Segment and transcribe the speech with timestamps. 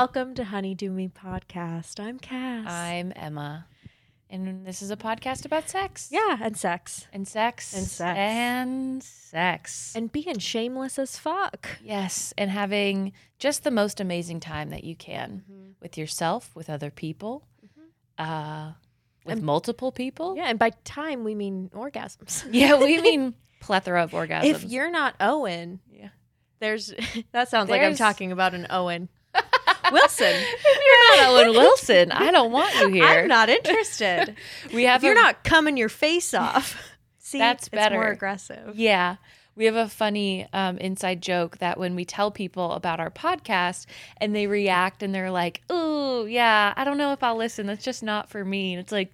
[0.00, 2.00] Welcome to Honey Do Me podcast.
[2.00, 2.66] I'm Cass.
[2.66, 3.66] I'm Emma.
[4.30, 6.08] And this is a podcast about sex.
[6.10, 7.06] yeah, and sex.
[7.12, 7.74] And sex.
[7.74, 8.16] And sex.
[8.18, 9.92] And sex.
[9.94, 11.68] And being shameless as fuck.
[11.84, 12.32] yes.
[12.38, 17.44] And having just the most amazing time that you can with yourself, with other people,
[18.16, 18.72] uh,
[19.26, 20.34] with And- multiple people.
[20.34, 22.46] Yeah, and by time we mean orgasms.
[22.54, 24.44] Yeah, we mean plethora of orgasms.
[24.46, 26.08] if you're not Owen, Yeah.
[26.58, 26.94] there's
[27.32, 29.10] that sounds like I'm talking about an Owen
[29.92, 30.34] Wilson.
[30.34, 33.04] You're not Owen Wilson, I don't want you here.
[33.04, 34.34] I'm not interested.
[34.74, 36.76] We have if you're a- not coming your face off,
[37.18, 38.02] see, That's it's more better.
[38.10, 38.72] aggressive.
[38.76, 39.16] Yeah.
[39.56, 43.84] We have a funny um, inside joke that when we tell people about our podcast
[44.16, 47.66] and they react and they're like, oh, yeah, I don't know if I'll listen.
[47.66, 48.72] That's just not for me.
[48.74, 49.10] And it's like,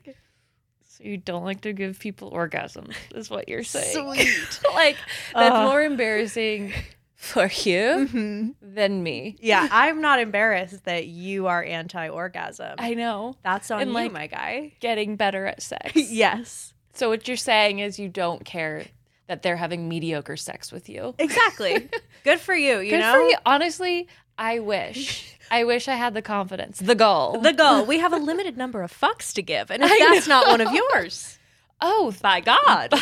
[0.88, 3.92] so you don't like to give people orgasms, is what you're saying.
[3.92, 4.60] Sweet.
[4.74, 4.96] like,
[5.34, 5.68] that's Ugh.
[5.68, 6.72] more embarrassing
[7.16, 8.54] for you Mhm.
[8.60, 9.36] than me.
[9.40, 12.74] Yeah, I'm not embarrassed that you are anti-orgasm.
[12.78, 13.36] I know.
[13.42, 14.72] That's on And, you, like- my guy.
[14.80, 15.92] Getting better at sex.
[15.94, 16.74] yes.
[16.92, 18.84] So what you're saying is you don't care
[19.28, 21.14] that they're having mediocre sex with you.
[21.18, 21.88] Exactly.
[22.24, 23.12] Good for you, you Good know?
[23.14, 23.36] for you.
[23.44, 24.08] Honestly,
[24.38, 25.34] I wish.
[25.50, 26.78] I wish I had the confidence.
[26.78, 27.38] The goal.
[27.40, 27.84] The goal.
[27.86, 29.70] We have a limited number of fucks to give.
[29.70, 31.38] And if I that's not one of yours,
[31.80, 32.92] oh, by God.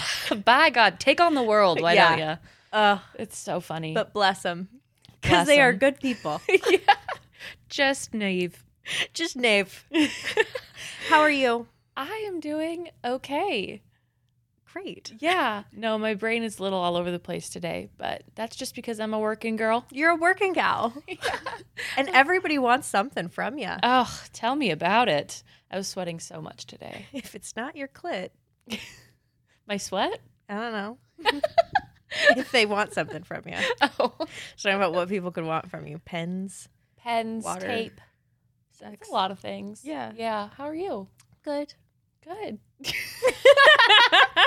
[0.45, 1.81] by God, take on the world.
[1.81, 2.09] Why Yeah.
[2.17, 2.39] don't you?
[2.75, 3.95] Uh, It's so funny.
[3.95, 4.69] but bless them.
[5.23, 6.41] Because they are good people.
[6.71, 6.79] yeah.
[7.69, 8.65] Just naive.
[9.15, 9.85] Just naive.
[11.09, 11.69] How are you?
[11.97, 13.81] I am doing okay.
[14.73, 15.15] Great.
[15.21, 15.63] Yeah.
[15.73, 18.99] No, my brain is a little all over the place today, but that's just because
[18.99, 19.87] I'm a working girl.
[19.93, 20.93] You're a working gal.
[21.97, 23.71] And everybody wants something from you.
[23.85, 25.45] Oh, tell me about it.
[25.71, 27.07] I was sweating so much today.
[27.13, 28.31] If it's not your clit,
[29.69, 30.21] My sweat?
[30.49, 30.99] I don't know.
[32.37, 33.57] if they want something from you.
[33.99, 34.13] Oh.
[34.57, 35.99] Talking about what people could want from you.
[35.99, 36.69] Pens.
[36.97, 37.67] Pens, Water.
[37.67, 38.01] tape.
[38.73, 39.09] Sex.
[39.09, 39.83] A lot of things.
[39.85, 40.13] Yeah.
[40.17, 40.49] Yeah.
[40.57, 41.09] How are you?
[41.45, 41.75] Good.
[42.25, 42.59] Good.
[43.97, 44.47] I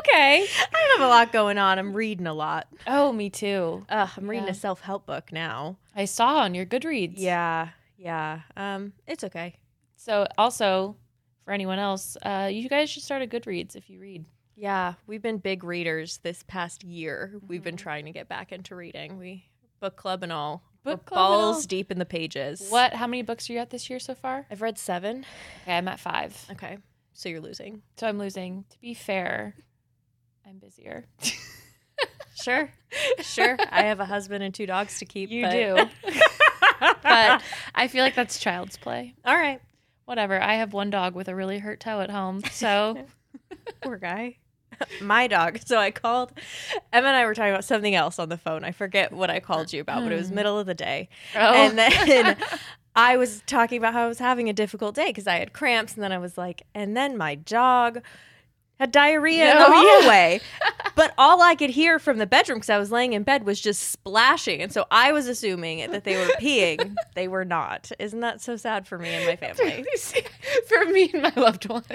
[0.00, 0.46] okay.
[0.72, 1.78] don't have a lot going on.
[1.78, 2.68] I'm reading a lot.
[2.86, 3.84] Oh, me too.
[3.88, 4.52] Ugh, I'm reading Yeah.
[4.52, 5.78] a self help book now.
[5.94, 7.14] I saw on your Goodreads.
[7.16, 8.40] Yeah, yeah.
[8.56, 9.54] Um, it's okay.
[9.96, 10.96] So, also,
[11.44, 14.24] for anyone else, uh, you guys should start a Goodreads if you read.
[14.60, 17.32] Yeah, we've been big readers this past year.
[17.46, 17.64] We've Mm-hmm.
[17.64, 19.16] been trying to get back into reading.
[19.16, 19.44] We
[19.80, 20.64] book club and all.
[20.82, 21.62] Book We're club balls all.
[21.62, 22.66] deep in the pages.
[22.68, 22.92] What?
[22.92, 24.46] How many books are you at this year so far?
[24.50, 25.24] I've read seven.
[25.62, 26.44] Okay, I'm at five.
[26.52, 26.78] Okay,
[27.12, 27.82] so you're losing.
[27.98, 28.64] So I'm losing.
[28.70, 29.54] To be fair,
[30.46, 31.04] I'm busier.
[32.40, 32.70] Sure,
[33.20, 33.56] sure.
[33.68, 35.28] I have a husband and two dogs to keep.
[35.28, 35.88] You but- do.
[37.02, 37.42] but
[37.74, 39.14] I feel like that's child's play.
[39.24, 39.60] all right,
[40.04, 40.40] Whatever.
[40.40, 42.40] I have one dog with a really hurt toe at home.
[42.52, 43.06] So
[43.82, 44.36] poor guy.
[45.00, 45.60] My dog.
[45.64, 46.32] So I called
[46.92, 48.64] Emma and I were talking about something else on the phone.
[48.64, 50.36] I forget what I called you about, but it was hmm.
[50.36, 51.08] middle of the day.
[51.34, 51.54] Oh.
[51.54, 52.36] And then
[52.96, 55.94] I was talking about how I was having a difficult day because I had cramps,
[55.94, 58.02] and then I was like, and then my dog
[58.78, 60.40] had diarrhea in the hallway.
[60.94, 63.60] but all I could hear from the bedroom because I was laying in bed was
[63.60, 66.94] just splashing, and so I was assuming that they were peeing.
[67.14, 67.90] they were not.
[67.98, 69.84] Isn't that so sad for me and my family?
[70.68, 71.86] for me and my loved ones.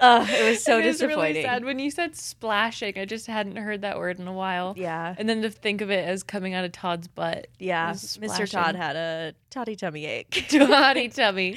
[0.00, 1.34] Ugh, it was so It is disappointing.
[1.36, 2.98] Really sad when you said splashing.
[2.98, 4.74] I just hadn't heard that word in a while.
[4.76, 7.46] Yeah, And then to think of it as coming out of Todd's butt.
[7.58, 7.92] yeah.
[7.92, 8.48] Mr.
[8.50, 10.46] Todd had a toddy tummy ache.
[10.50, 11.56] Toddy tummy.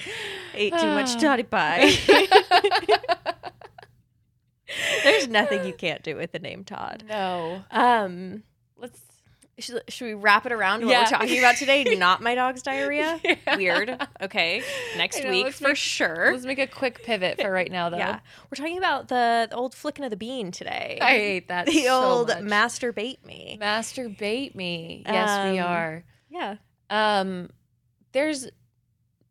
[0.54, 1.20] Ate too much Ah.
[1.20, 3.18] toddy pie.
[5.04, 7.04] There's nothing you can't do with the name Todd.
[7.08, 7.64] No.
[7.72, 8.44] Um,
[8.78, 9.00] Let's.
[9.60, 11.04] should, should we wrap it around to what Yeah.
[11.04, 11.84] we're talking about today?
[11.98, 13.20] Not my dog's diarrhea.
[13.24, 13.56] Yeah.
[13.58, 14.08] Weird.
[14.22, 14.64] Okay,
[14.98, 16.32] next know, week for make- sure.
[16.34, 17.98] Let's make a quick pivot for right now, though.
[17.98, 20.98] Yeah, we're talking about the, the old flicking of the bean today.
[21.02, 21.66] I hate that.
[21.68, 22.40] the so old much.
[22.40, 23.58] masturbate me.
[23.62, 25.04] masturbate me.
[25.06, 26.04] Yes, we Um, are.
[26.30, 26.56] Yeah.
[26.90, 27.50] Um,
[28.12, 28.48] there's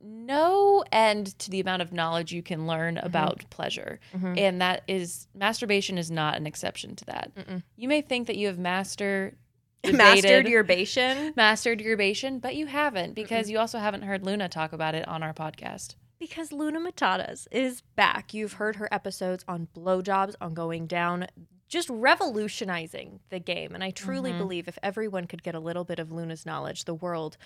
[0.03, 3.07] no end to the amount of knowledge you can learn Mm-hmm.
[3.07, 4.01] about pleasure.
[4.13, 7.33] And that is masturbation is not an exception to that.
[7.77, 9.37] You may think that you have master
[9.85, 14.25] Mastered debated- your bation mastered your bation, but you haven't because you also haven't heard
[14.25, 15.97] Luna talk about it on our podcast.
[16.21, 18.33] because Luna Matatas is back.
[18.33, 21.27] You've heard her episodes on blowjobs, on going down,
[21.69, 23.75] just revolutionizing the game.
[23.75, 24.39] And I truly Mm-hmm.
[24.39, 27.37] believe if everyone could get a little bit of Luna's knowledge, the world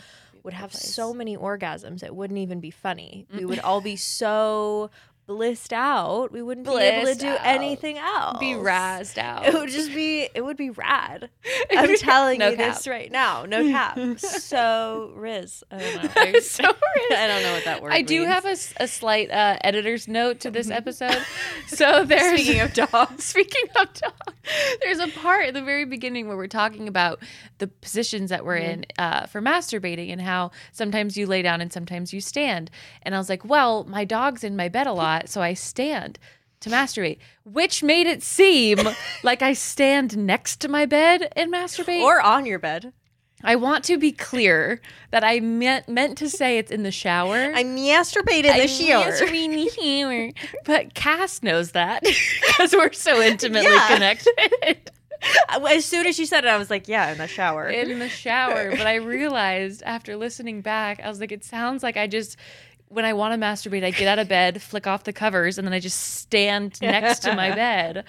[0.47, 0.95] would have place.
[0.95, 2.03] so many orgasms.
[2.03, 3.27] It wouldn't even be funny.
[3.31, 3.49] We mm.
[3.49, 4.91] would all be so
[5.27, 6.33] blissed out.
[6.33, 7.41] We wouldn't be able to do out.
[7.43, 8.39] anything else.
[8.39, 9.47] Be razzed out.
[9.47, 10.29] It would just be.
[10.35, 11.31] It would be rad.
[11.71, 13.45] I'm telling No you this right now.
[13.45, 13.99] No cap.
[14.19, 15.65] so Riz.
[15.71, 16.11] I don't know.
[16.17, 17.19] I, So Riz.
[17.19, 17.93] I don't know what that word.
[17.93, 18.33] I do means.
[18.33, 18.45] have
[18.79, 21.25] a slight uh, editor's note to this episode.
[21.67, 23.25] so there's Speaking of dogs.
[23.25, 24.37] Speaking of dogs,
[24.83, 27.23] there's a part at the very beginning where we're talking about
[27.59, 31.73] the positions that we're in uh, for masturbating and how sometimes you lay down and
[31.73, 32.71] sometimes you stand.
[33.03, 36.19] And I was like, well, my dog's in my bed a lot, so I stand
[36.61, 38.79] to masturbate, which made it seem
[39.23, 42.03] like I stand next to my bed and masturbate.
[42.03, 42.93] or on your bed.
[43.45, 44.81] I want to be clear
[45.11, 47.53] that I meant meant to say it's in the shower.
[47.55, 49.05] I masturbate in the shower.
[49.13, 50.35] masturbate.
[50.65, 52.03] But Cass knows that
[52.41, 53.89] because we're so intimately Yeah.
[53.89, 54.91] connected
[55.69, 58.09] As soon as she said it, I was like, "Yeah, in the shower." in the
[58.09, 58.71] shower.
[58.71, 62.37] But I realized after listening back, I was like, it sounds like I just.
[62.89, 65.67] When I want to masturbate, I get out of bed, flick off the covers, and
[65.67, 68.05] then I just stand next to my bed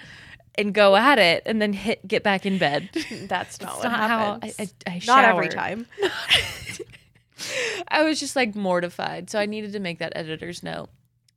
[0.56, 2.88] and go at it, and then hit get back in bed.
[3.28, 4.38] That's not what not how.
[4.42, 5.86] I, I, I not every time.
[7.88, 9.30] I was just like mortified.
[9.30, 10.88] So I needed to make that editor's note.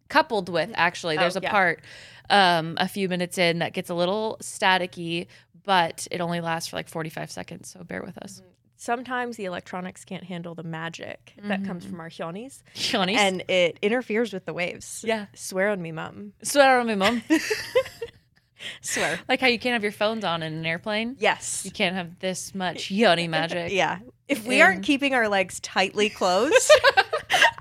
[0.10, 1.52] Coupled with actually, there's Oh, a yeah.
[1.52, 1.84] part
[2.30, 5.28] um, a few minutes in that gets a little staticky,
[5.64, 7.70] but it only lasts for like 45 seconds.
[7.70, 8.42] So bear with us.
[8.86, 13.16] Sometimes the electronics can't handle the magic that comes from our hyonis, Shawnees.
[13.16, 15.04] and it interferes with the waves.
[15.08, 15.28] Yeah.
[15.36, 16.34] Swear on me, mom.
[16.42, 17.22] swear on me, mom.
[18.82, 19.20] Swear.
[19.30, 21.16] like how you can't have your phones on in an airplane.
[21.20, 21.64] Yes.
[21.64, 23.72] You can't have this much yoni magic.
[23.72, 24.00] Yeah.
[24.28, 26.72] If we aren't keeping our legs tightly closed,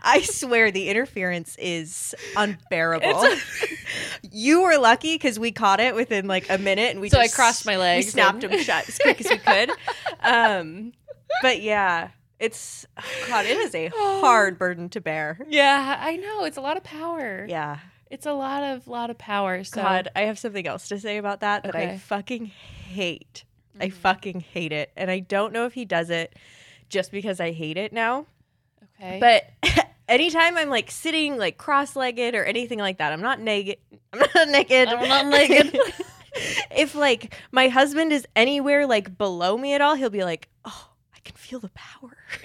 [0.03, 3.27] I swear the interference is unbearable.
[4.31, 7.29] you were lucky because we caught it within like a minute, and we So I
[7.29, 9.71] crossed my legs We snapped and- them shut as quick as we could.
[10.21, 10.93] Um,
[11.43, 13.47] but yeah, it's oh God.
[13.47, 14.21] It is a oh.
[14.21, 15.39] hard burden to bear.
[15.49, 16.45] Yeah, I know.
[16.45, 17.47] It's a lot of power.
[17.49, 17.79] Yeah.
[18.11, 19.63] It's a lot of lot of power.
[19.63, 23.45] So God, I have something else to say about that that I fucking hate.
[23.79, 23.93] I mm.
[23.93, 26.35] fucking hate it, and I don't know if he does it
[26.89, 28.27] just because I hate it now.
[29.01, 29.21] okay.
[29.21, 33.79] But anytime I'm like sitting like cross-legged or anything like that, I'm not naked.
[34.13, 34.89] I'm not naked.
[34.89, 35.79] I'm not naked.
[36.77, 40.90] if like my husband is anywhere like below me at all, he'll be like, "Oh,
[41.25, 42.17] can feel the power."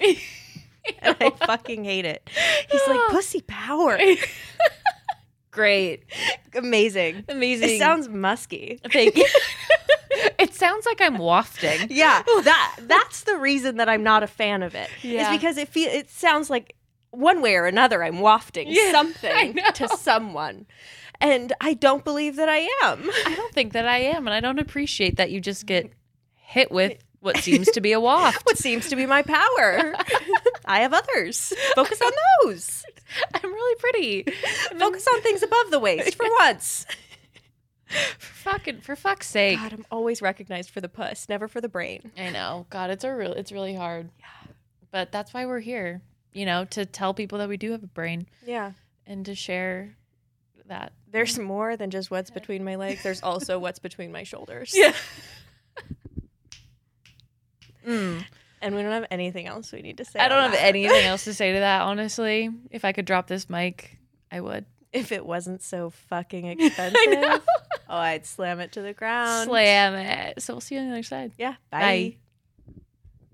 [1.00, 2.28] and I fucking hate it.
[2.70, 3.98] He's like, "Pussy power."
[5.50, 6.04] great.
[6.54, 7.24] Amazing.
[7.28, 7.70] Amazing.
[7.70, 8.78] It sounds musky.
[8.92, 9.26] Thank you.
[10.38, 11.86] it sounds like I'm wafting.
[11.90, 14.88] Yeah, that that's the reason that I'm not a fan of it.
[15.02, 15.32] Is Yeah.
[15.32, 16.74] because it feel it sounds like
[17.10, 20.66] one way or another I'm wafting Yeah, something to someone.
[21.18, 23.08] And I don't believe that I am.
[23.24, 25.90] I don't think that I am, and I don't appreciate that you just get
[26.34, 28.42] hit with what seems to be a waft.
[28.46, 29.94] What seems to be my power.
[30.64, 31.52] I have others.
[31.74, 32.10] Focus on
[32.44, 32.84] those.
[33.34, 34.22] I'm really pretty.
[34.78, 36.86] Focus on things above the waist for once.
[38.18, 39.58] For fucking for fuck's sake.
[39.58, 42.10] God, I'm always recognized for the puss, never for the brain.
[42.18, 42.66] I know.
[42.70, 44.08] God, it's a real it's really hard.
[44.18, 44.50] Yeah.
[44.90, 46.00] But that's why we're here.
[46.32, 48.72] You know, to tell people that we do have a brain Yeah.
[49.06, 49.96] and to share
[50.66, 50.92] that.
[51.10, 53.02] There's more than just what's between my legs.
[53.02, 54.72] There's also what's between my shoulders.
[54.76, 54.92] Yeah.
[57.86, 58.24] Mm.
[58.62, 60.18] And we don't have anything else we need to say.
[60.18, 60.64] I don't have that.
[60.64, 62.50] anything else to say to that, honestly.
[62.70, 63.98] If I could drop this mic,
[64.30, 64.64] I would.
[64.92, 67.42] If it wasn't so fucking expensive,
[67.88, 69.48] oh, I'd slam it to the ground.
[69.48, 70.42] Slam it.
[70.42, 71.32] So we'll see you on the other side.
[71.38, 71.54] Yeah.
[71.70, 71.80] Bye.
[71.80, 72.16] Bye.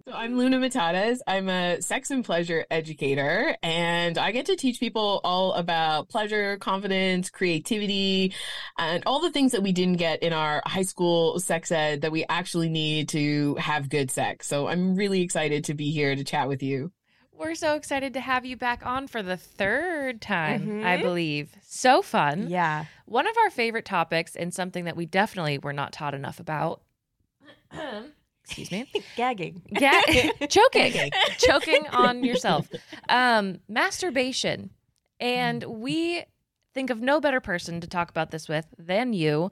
[0.04, 1.20] So I'm Luna Matatas.
[1.28, 6.56] I'm a sex and pleasure educator, and I get to teach people all about pleasure,
[6.56, 8.34] confidence, creativity,
[8.76, 12.10] and all the things that we didn't get in our high school sex ed that
[12.10, 14.48] we actually need to have good sex.
[14.48, 16.90] So I'm really excited to be here to chat with you.
[17.30, 21.02] We're so excited to have you back on for the third time, I Mhm.
[21.02, 21.56] believe.
[21.62, 22.48] So fun.
[22.48, 22.86] Yeah.
[23.06, 26.82] One of our favorite topics and something that we definitely were not taught enough about.
[28.44, 28.90] Excuse me.
[29.16, 29.62] Gagging.
[29.70, 30.00] Yeah,
[30.48, 32.68] choking, choking on yourself.
[33.08, 34.70] Um, masturbation,
[35.20, 36.24] and we
[36.74, 39.50] think of no better person to talk about this with than you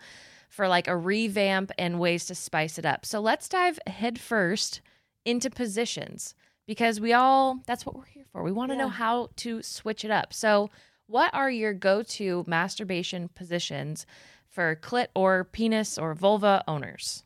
[0.48, 3.06] for like a revamp and ways to spice it up.
[3.06, 4.80] So let's dive headfirst
[5.24, 6.34] into positions
[6.66, 8.42] because we all that's what we're here for.
[8.42, 10.32] We want to know how to switch it up.
[10.32, 10.70] So,
[11.06, 14.06] what are your go-to masturbation positions
[14.48, 17.24] for clit or penis or vulva owners?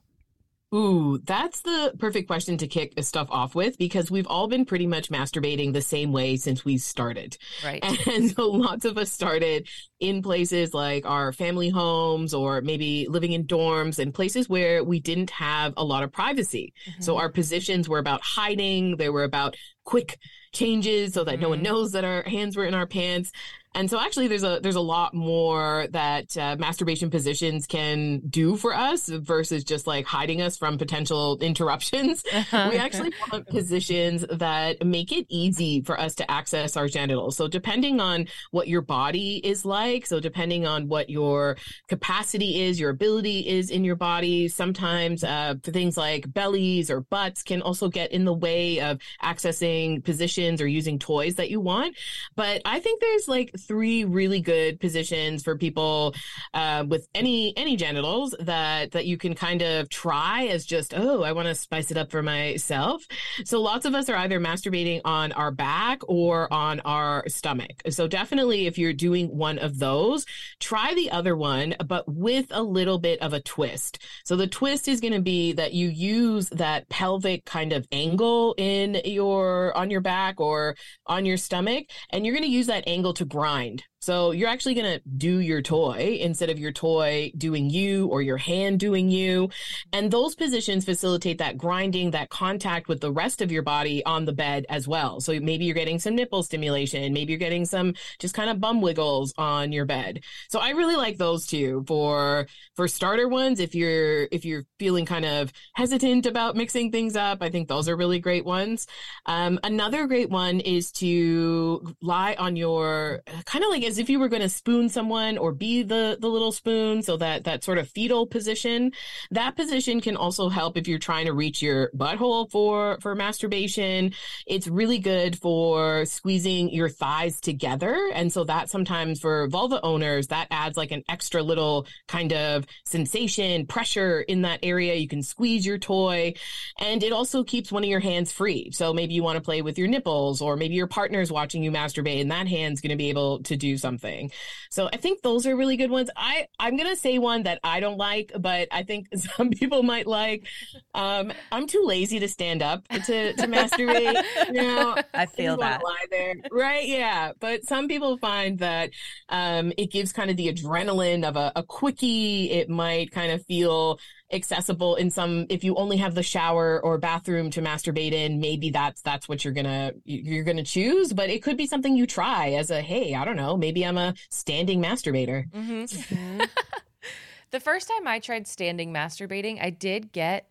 [0.75, 4.88] Ooh, that's the perfect question to kick stuff off with because we've all been pretty
[4.88, 7.37] much masturbating the same way since we started.
[7.64, 7.83] Right.
[8.14, 13.33] And so lots of us started in places like our family homes or maybe living
[13.33, 16.75] in dorms and places where we didn't have a lot of privacy.
[17.00, 17.23] So mm-hmm.
[17.23, 20.18] our positions were about hiding, they were about quick
[20.52, 21.64] changes so that no one Mhm.
[21.64, 23.32] knows that our hands were in our pants.
[23.76, 28.54] And so actually there's a there's a lot more that uh, masturbation positions can do
[28.56, 32.22] for us versus just like hiding us from potential interruptions.
[32.52, 37.36] We actually want positions that make it easy for us to access our genitals.
[37.36, 41.56] So depending on what your body is like, so depending on what your
[41.88, 47.42] capacity is, your ability is in your body, sometimes uh, things like bellies or butts
[47.42, 51.97] can also get in the way of accessing positions or using toys that you want.
[52.35, 56.14] But I think there's like three really good positions for people
[56.52, 61.23] uh, with any any genitals that that you can kind of try as just oh
[61.23, 63.04] I want to spice it up for myself.
[63.45, 67.83] So lots of us are either masturbating on our back or on our stomach.
[67.90, 70.26] So definitely if you're doing one of those,
[70.61, 73.99] try the other one but with a little bit of a twist.
[74.25, 78.54] So the twist is going to be that you use that pelvic kind of angle
[78.59, 80.75] in your on your back or
[81.06, 83.85] on your stomach and you're going to use that angle to grind.
[84.04, 88.20] So you're actually going to do your toy instead of your toy doing you or
[88.20, 89.49] your hand doing you.
[89.92, 94.26] And those positions facilitate that grinding, that contact with the rest of your body on
[94.26, 95.20] the bed as well.
[95.20, 97.12] So maybe you're getting some nipple stimulation.
[97.14, 100.20] Maybe you're getting some just kind of bum wiggles on your bed.
[100.49, 102.46] So I really like those two for,
[102.76, 103.58] for starter ones.
[103.58, 107.88] If you're, if you're feeling kind of hesitant about mixing things up, I think those
[107.88, 108.87] are really great ones.
[109.25, 114.28] Um, another great one is to lie on your kind of like if you were
[114.28, 117.88] going to spoon someone or be the the little spoon, so that that sort of
[117.88, 118.92] fetal position.
[119.30, 124.12] That position can also help if you're trying to reach your butthole for for masturbation.
[124.46, 130.28] It's really good for squeezing your thighs together, and so that sometimes for vulva owners
[130.28, 134.94] that adds like an extra little kind of sensation, pressure in that area.
[134.94, 136.34] You can squeeze your toy,
[136.78, 138.70] and it also keeps one of your hands free.
[138.72, 141.70] So maybe you want to play with your nipples, or maybe your partner's watching you
[141.70, 144.32] masturbate, and that hand's going to be able to do something.
[144.70, 146.08] So I think those are really good ones.
[146.16, 149.82] I I'm going to say one that I don't like, but I think some people
[149.82, 150.46] might like.
[150.94, 154.24] Um, I'm too lazy to stand up to to masturbate.
[154.48, 155.84] You know, I feel that.
[155.84, 156.88] lie there, right?
[156.88, 158.90] Yeah, but some people find that
[159.28, 162.50] um, it gives kind of the adrenaline of a, a quickie.
[162.50, 163.98] It might kind of feel
[164.33, 168.71] accessible in some if you only have the shower or bathroom to masturbate in maybe
[168.71, 172.50] that's that's what you're gonna you're gonna choose but it could be something you try
[172.52, 176.40] as a hey i don't know maybe i'm a standing masturbator Mm-hmm.
[177.50, 180.49] the first time I tried standing masturbating, I did get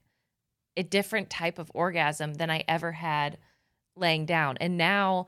[0.76, 3.38] a different type of orgasm than I ever had
[3.96, 4.58] laying down.
[4.60, 5.28] And now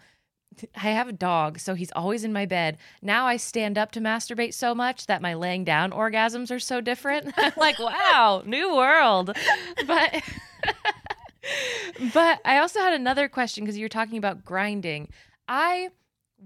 [0.75, 2.77] I have a dog, so he's always in my bed.
[3.01, 6.81] Now I stand up to masturbate so much that my laying down orgasms are so
[6.81, 7.33] different.
[7.38, 9.35] I'm like, wow, new world.
[9.85, 10.24] But
[12.13, 15.09] but I also had another question because you were talking about grinding.
[15.47, 15.89] I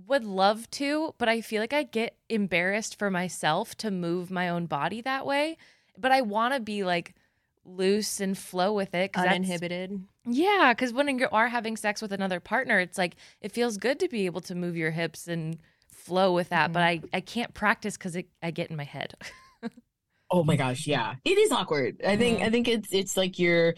[0.07, 4.49] would love to, but I feel like I get embarrassed for myself to move my
[4.49, 5.57] own body that way.
[5.97, 7.15] But I want to be like
[7.69, 9.13] loose and flow with it.
[9.13, 10.03] 'cause that's- Uninhibited.
[10.25, 13.99] Yeah, because when you are having sex with another partner, it's like it feels good
[13.99, 15.57] to be able to move your hips and
[15.89, 16.71] flow with that.
[16.71, 17.05] But mm-hmm.
[17.13, 19.15] I, I can't practice because I get in my head.
[20.31, 23.73] oh my gosh yeah it is awkward i think i think it's it's like you're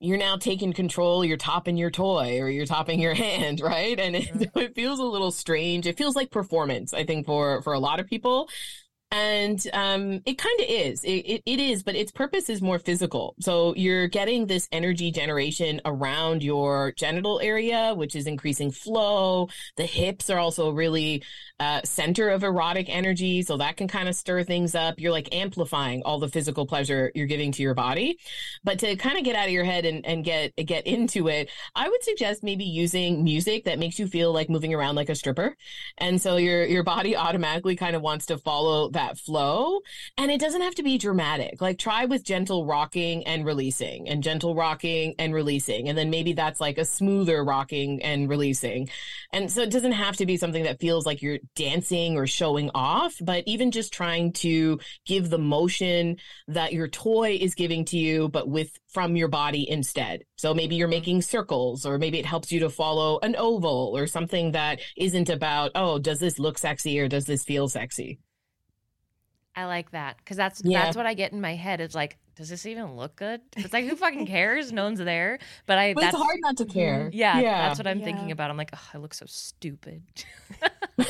[0.00, 4.16] you're now taking control you're topping your toy or you're topping your hand right and
[4.16, 4.58] it, mm-hmm.
[4.58, 8.00] it feels a little strange it feels like performance i think for for a lot
[8.00, 8.48] of people
[9.14, 11.04] and um, it kind of is.
[11.04, 13.36] It, it, it is, but its purpose is more physical.
[13.38, 19.48] So you're getting this energy generation around your genital area, which is increasing flow.
[19.76, 21.22] The hips are also really
[21.60, 24.98] uh, center of erotic energy, so that can kind of stir things up.
[24.98, 28.18] You're like amplifying all the physical pleasure you're giving to your body.
[28.64, 31.50] But to kind of get out of your head and, and get get into it,
[31.74, 35.14] I would suggest maybe using music that makes you feel like moving around like a
[35.14, 35.56] stripper,
[35.98, 39.80] and so your your body automatically kind of wants to follow that that flow.
[40.16, 41.60] And it doesn't have to be dramatic.
[41.60, 45.88] Like try with gentle rocking and releasing and gentle rocking and releasing.
[45.88, 48.88] And then maybe that's like a smoother rocking and releasing.
[49.32, 52.70] And so it doesn't have to be something that feels like you're dancing or showing
[52.74, 56.16] off, but even just trying to give the motion
[56.48, 60.22] that your toy is giving to you, but with from your body instead.
[60.36, 64.06] So maybe you're making circles, or maybe it helps you to follow an oval or
[64.06, 68.18] something that isn't about, oh, does this look sexy or does this feel sexy?
[69.56, 70.84] I like that because that's Yeah.
[70.84, 71.80] that's what I get in my head.
[71.80, 73.40] Is like, does this even look good?
[73.56, 74.72] It's like, who fucking cares?
[74.72, 75.38] No one's there.
[75.66, 75.94] But I.
[75.94, 77.10] But that's, it's hard not to care.
[77.12, 77.68] Yeah, Yeah.
[77.68, 78.04] that's what I'm Yeah.
[78.04, 78.50] thinking about.
[78.50, 80.02] I'm like, oh, I look so stupid.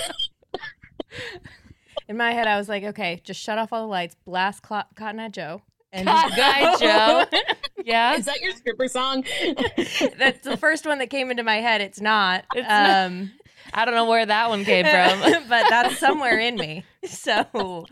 [2.08, 4.84] In my head, I was like, okay, just shut off all the lights, blast Cl-
[4.94, 5.62] Cotton Eye Joe,
[5.92, 7.38] and Cotton Eye Joe.
[7.84, 8.14] Yeah.
[8.16, 9.24] Is that your stripper song?
[10.18, 11.82] That's the first one that came into my head.
[11.82, 12.44] It's not.
[12.54, 13.06] It's not.
[13.10, 13.30] um,
[13.74, 15.48] I don't know where that one came from.
[15.50, 16.84] but that's somewhere in me.
[17.04, 17.44] So,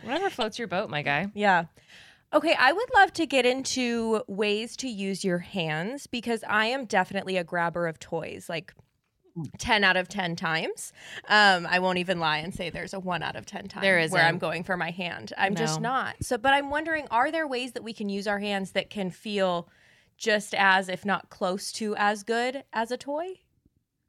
[0.02, 1.26] Whatever floats your boat, my guy.
[1.34, 1.64] yeah.
[2.34, 6.86] Okay, I would love to get into ways to use your hands because I am
[6.86, 8.48] definitely a grabber of toys.
[8.48, 8.72] Like,
[9.58, 10.92] 10 out of 10 times.
[11.28, 13.94] Um, I won't even lie and say there's a 1 out of 10 times There
[13.94, 14.18] where isn't.
[14.18, 15.32] I'm going for my hand.
[15.38, 16.16] I'm just not.
[16.20, 19.10] So but I'm wondering are there ways that we can use our hands that can
[19.10, 19.68] feel
[20.18, 23.40] just as if not close to as good as a toy?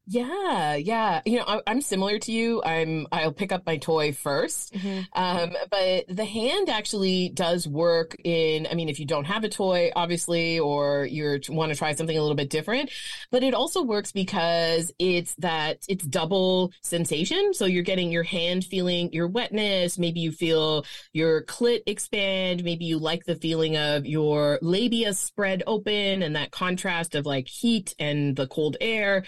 [0.06, 1.22] Yeah, yeah.
[1.26, 2.62] You know, I, I'm similar to you.
[2.66, 8.68] I'm I'll pick up my toy 1st Um, but the hand actually does work in,
[8.70, 12.18] I mean, if you don't have a toy, obviously, or you want to try something
[12.18, 12.92] a little bit different,
[13.32, 17.54] but it also works because it's that it's double sensation.
[17.54, 19.98] So you're getting your hand feeling your wetness.
[19.98, 22.64] Maybe you feel your clit expand.
[22.66, 27.48] Maybe you like the feeling of your labia spread open and that contrast of like
[27.48, 29.24] heat and the cold air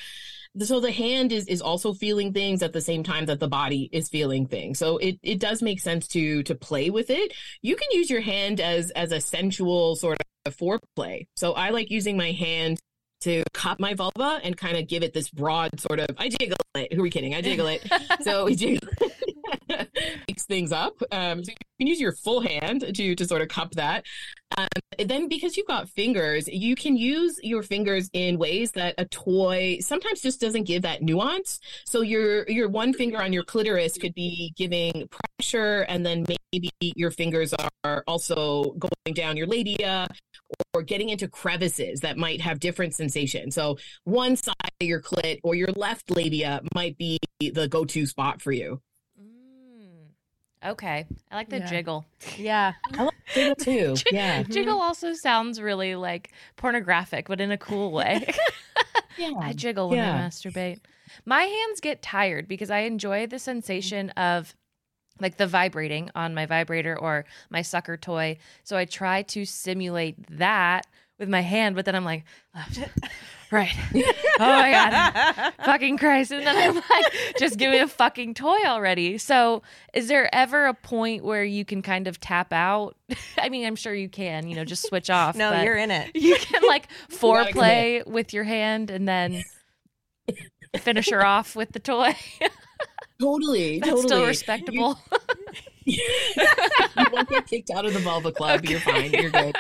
[0.62, 3.90] so the hand is is also feeling things at the same time that the body
[3.92, 4.80] is feeling things.
[4.80, 7.34] So it it does make sense to to play with it.
[7.62, 11.28] You can use your hand as as a sensual sort of foreplay.
[11.36, 12.80] So i like using my hand
[13.22, 16.58] to cup my vulva and kind of give it this broad sort of i jiggle
[16.76, 16.94] it.
[16.94, 17.34] Who are we kidding?
[17.36, 17.86] I jiggle it.
[18.22, 18.90] So we jiggle
[20.28, 23.48] mix things up um so you can use your full hand to to sort of
[23.48, 24.04] cup that
[24.58, 29.06] um, then because you've got fingers, you can use your fingers in ways that a
[29.06, 31.60] toy sometimes just doesn't give that nuance.
[31.86, 36.70] So your your one finger on your clitoris could be giving pressure, and then maybe
[36.80, 40.08] your fingers are also going down your labia
[40.74, 43.56] or getting into crevices that might have different sensations.
[43.56, 48.42] So one side of your clit or your left labia might be the go-to spot
[48.42, 48.82] for you.
[50.64, 51.06] Okay.
[51.32, 51.66] I like the Yeah.
[51.66, 52.06] jiggle.
[52.38, 52.74] Yeah.
[52.94, 53.96] I like jiggle too.
[54.12, 54.42] Yeah.
[54.44, 54.52] Mm-hmm.
[54.52, 58.28] Jiggle also sounds really like pornographic, but in a cool way.
[59.18, 59.32] Yeah.
[59.40, 60.80] I jiggle when I masturbate.
[61.26, 64.54] My hands get tired because I enjoy the sensation of
[65.22, 68.38] like the vibrating on my vibrator or my sucker toy.
[68.66, 70.86] So I try to simulate that
[71.20, 72.24] with my hand, but then I'm like,
[72.54, 72.80] left,
[73.52, 73.76] right.
[74.38, 75.54] Oh my God.
[75.64, 76.32] fucking Christ.
[76.32, 79.18] And then I'm like, just give me a fucking toy already.
[79.18, 79.62] So
[79.94, 82.98] is there ever a point where you can kind of tap out?
[83.38, 85.38] I mean, I'm sure you can, you know, just switch off.
[85.38, 86.12] No, you're in it.
[86.16, 89.42] you can like foreplay with your hand and then
[90.78, 92.14] finish her off with the toy.
[93.20, 93.80] Totally.
[93.80, 94.08] That's totally.
[94.08, 95.00] still respectable.
[95.86, 96.02] you
[97.12, 98.66] won't get kicked out of the vulva club.
[98.66, 99.12] You're fine.
[99.12, 99.56] You're good.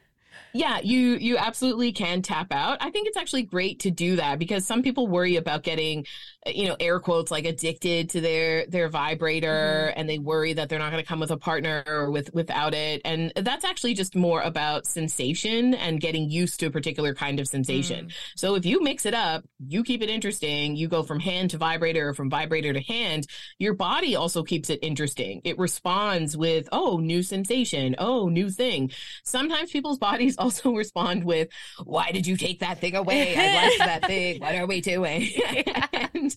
[0.52, 2.78] yeah, you you absolutely can tap out.
[2.80, 6.06] I think it's actually great to do that because some people worry about getting,
[6.46, 10.68] uh, you know, air quotes like addicted to their their vibrator, and they worry that
[10.68, 13.00] they're not going to come with a partner or with without it.
[13.04, 17.46] And that's actually just more about sensation and getting used to a particular kind of
[17.46, 18.10] sensation.
[18.36, 20.76] So if you mix it up, you keep it interesting.
[20.76, 23.26] You go from hand to vibrator or from vibrator to hand.
[23.58, 25.42] Your body also keeps it interesting.
[25.44, 27.94] It responds with, oh, new sensation.
[27.98, 28.90] Oh, new thing.
[29.24, 31.48] Sometimes people's bodies also respond with,
[31.84, 33.36] why did you take that thing away?
[33.36, 34.40] I liked that thing.
[34.40, 35.28] What are we doing?
[35.92, 36.34] and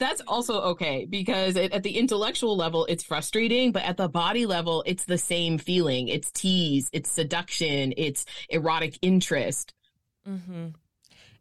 [0.00, 4.46] that's also okay because it, at the intellectual level, it's frustrating, but at the body
[4.46, 6.08] level, it's the same feeling.
[6.08, 9.74] It's tease, it's seduction, it's erotic interest.
[10.28, 10.68] mm-hmm.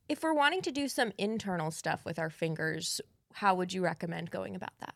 [0.10, 3.00] If we're wanting to do some internal stuff with our fingers,
[3.34, 4.94] how would you recommend going about that?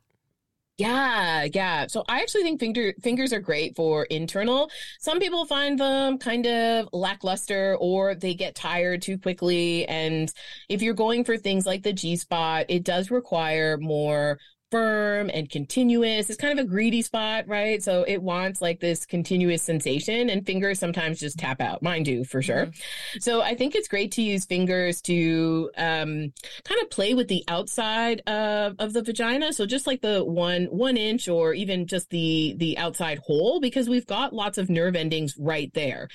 [0.78, 1.88] Yeah, yeah.
[1.88, 4.70] So I actually think finger fingers are great for internal.
[5.00, 9.88] Some people find them kind of lackluster or they get tired too quickly.
[9.88, 10.32] And
[10.70, 14.38] if you're going for things like the G spot, it does require more
[14.72, 16.30] firm and continuous.
[16.30, 17.82] It's kind of a greedy spot, right?
[17.82, 21.82] So it wants like this continuous sensation, and fingers sometimes just tap out.
[21.82, 22.72] Mine do for sure.
[23.20, 27.44] So I think it's great to use fingers to um, kind of play with the
[27.48, 29.54] outside of, of the vagina.
[29.54, 33.88] So just like the one one inch or even just the the outside hole, because
[33.88, 36.10] we've got lots of nerve endings right there,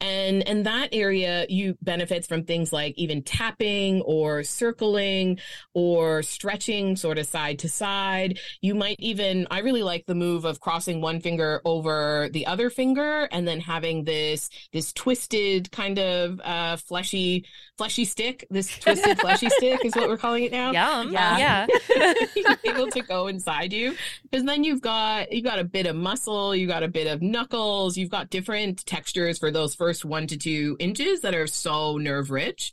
[0.00, 5.38] and and that area you benefits from things like even tapping or circling
[5.74, 8.38] or stretching sort of side to side.
[8.60, 12.70] You might even I really like the move of crossing one finger over the other
[12.70, 17.44] finger and then having this this twisted kind of uh fleshy
[17.78, 18.46] fleshy stick.
[18.50, 20.72] This twisted fleshy stick is what we're calling it now.
[20.72, 21.12] Yum.
[21.12, 21.66] Yeah.
[21.96, 22.14] Yeah.
[22.64, 26.54] able to go inside you because then you've got you've got a bit of muscle
[26.54, 30.36] you got a bit of knuckles you've got different textures for those first one to
[30.36, 32.72] two inches that are so nerve rich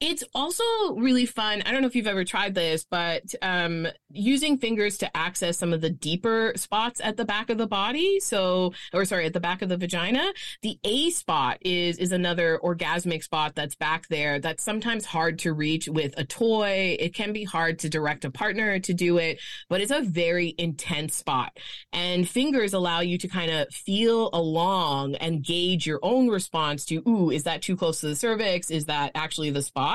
[0.00, 0.64] it's also
[0.96, 1.62] really fun.
[1.66, 5.74] I don't know if you've ever tried this, but um, using fingers to access some
[5.74, 8.18] of the deeper spots at the back of the body.
[8.18, 10.32] So, or sorry, at the back of the vagina.
[10.62, 14.38] The A spot is is another orgasmic spot that's back there.
[14.38, 16.96] That's sometimes hard to reach with a toy.
[16.98, 20.54] It can be hard to direct a partner to do it, but it's a very
[20.56, 21.58] intense spot.
[21.92, 27.02] And fingers allow you to kind of feel along and gauge your own response to,
[27.06, 28.70] ooh, is that too close to the cervix?
[28.70, 29.89] Is that actually the spot?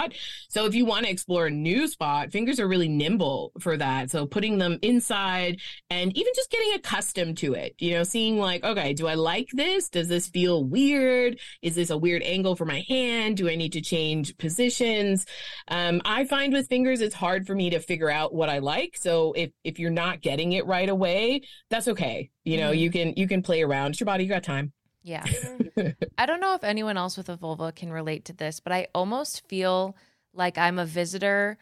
[0.50, 4.12] So if you want to explore a new spot, fingers are really nimble for that.
[4.12, 8.64] So putting them inside and even just getting accustomed to it, you know, seeing like,
[8.64, 9.90] okay, do I like this?
[9.90, 11.40] Does this feel weird?
[11.62, 13.38] Is this a weird angle for my hand?
[13.38, 15.26] Do I need to change positions?
[15.68, 18.98] Um, I find with fingers, it's hard for me to figure out what I like.
[18.98, 22.30] So if, if you're not getting it right away, that's okay.
[22.44, 22.80] You know, Mhm.
[22.80, 23.92] you can, you can play around.
[23.92, 24.24] It's your body.
[24.24, 24.72] You got time.
[25.06, 25.24] Yeah.
[26.18, 28.88] I don't know if anyone else with a vulva can relate to this, but I
[28.94, 29.96] almost feel
[30.34, 31.58] like I'm a visitor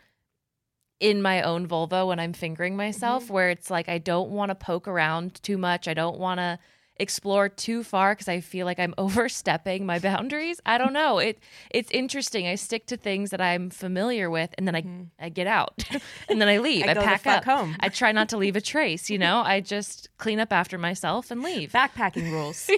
[1.00, 3.34] in my own vulva when I'm fingering myself, mm-hmm.
[3.34, 5.90] where it's like I don't want to poke around too much.
[5.90, 6.58] I don't want to
[6.98, 10.60] explore too far because I feel like I'm overstepping my boundaries.
[10.66, 11.20] I don't know.
[11.20, 11.40] It
[11.72, 12.48] it's interesting.
[12.48, 15.04] I stick to things that I'm familiar with and then I mm-hmm.
[15.20, 15.84] I get out.
[16.30, 16.86] and then I leave.
[16.88, 17.46] I I, pack up.
[17.46, 17.76] home.
[17.80, 19.42] I try not to leave a trace, you know?
[19.46, 22.70] I just clean up after myself and leave Backpacking rules.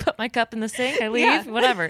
[0.00, 1.42] put my cup in the sink, I leave, Yeah.
[1.44, 1.88] whatever.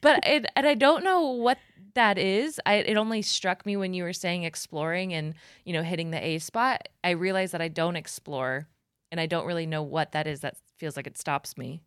[0.00, 1.58] But it, and I don't know what
[1.94, 2.60] that is.
[2.66, 6.24] I it only struck me when you were saying exploring and you know hitting the
[6.24, 6.88] A spot.
[7.02, 8.68] I realized that I don't explore,
[9.10, 10.40] and I don't really know what that is.
[10.40, 11.80] That feels like it stops me.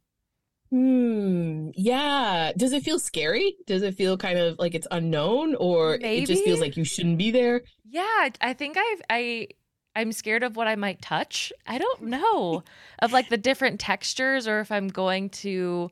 [0.71, 1.69] Hmm.
[1.75, 2.51] Yeah.
[2.57, 3.55] Does it feel scary?
[3.67, 7.19] Does it feel kind of like it's unknown or it just feels like you shouldn't
[7.19, 7.62] be there?
[7.89, 9.49] Yeah, I- I think I've I.
[9.95, 11.51] I'm scared of what I might touch.
[11.65, 12.63] I don't know
[12.99, 15.89] of like the different textures or if I'm going to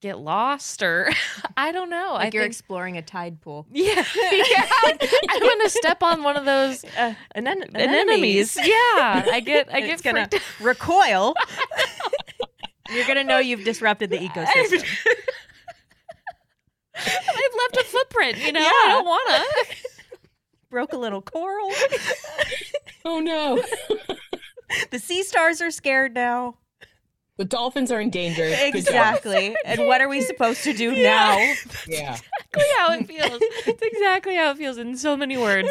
[0.00, 1.10] get lost or
[1.56, 2.12] I don't know.
[2.14, 3.66] Like I you're think exploring a tide pool.
[3.72, 4.66] Yeah, yeah.
[5.30, 8.56] I'm gonna step on one of those Uh, anen- anemones.
[8.56, 10.64] Yeah, I get, I get it's gonna freaked out.
[10.64, 11.34] recoil.
[12.92, 14.84] You're gonna know you've disrupted the ecosystem.
[16.94, 18.38] I've left a footprint.
[18.38, 18.66] You know, Yeah.
[18.66, 19.44] I don't wanna.
[20.70, 21.70] Broke a little coral.
[23.04, 23.62] Oh no.
[24.90, 26.56] The sea stars are scared now.
[27.38, 28.52] The dolphins are endangered.
[28.52, 29.56] Exactly.
[29.64, 31.38] and what are we supposed to do now?
[31.86, 32.16] Yeah.
[32.18, 33.38] Exactly how it feels.
[33.66, 35.68] It's exactly how it feels in so many words.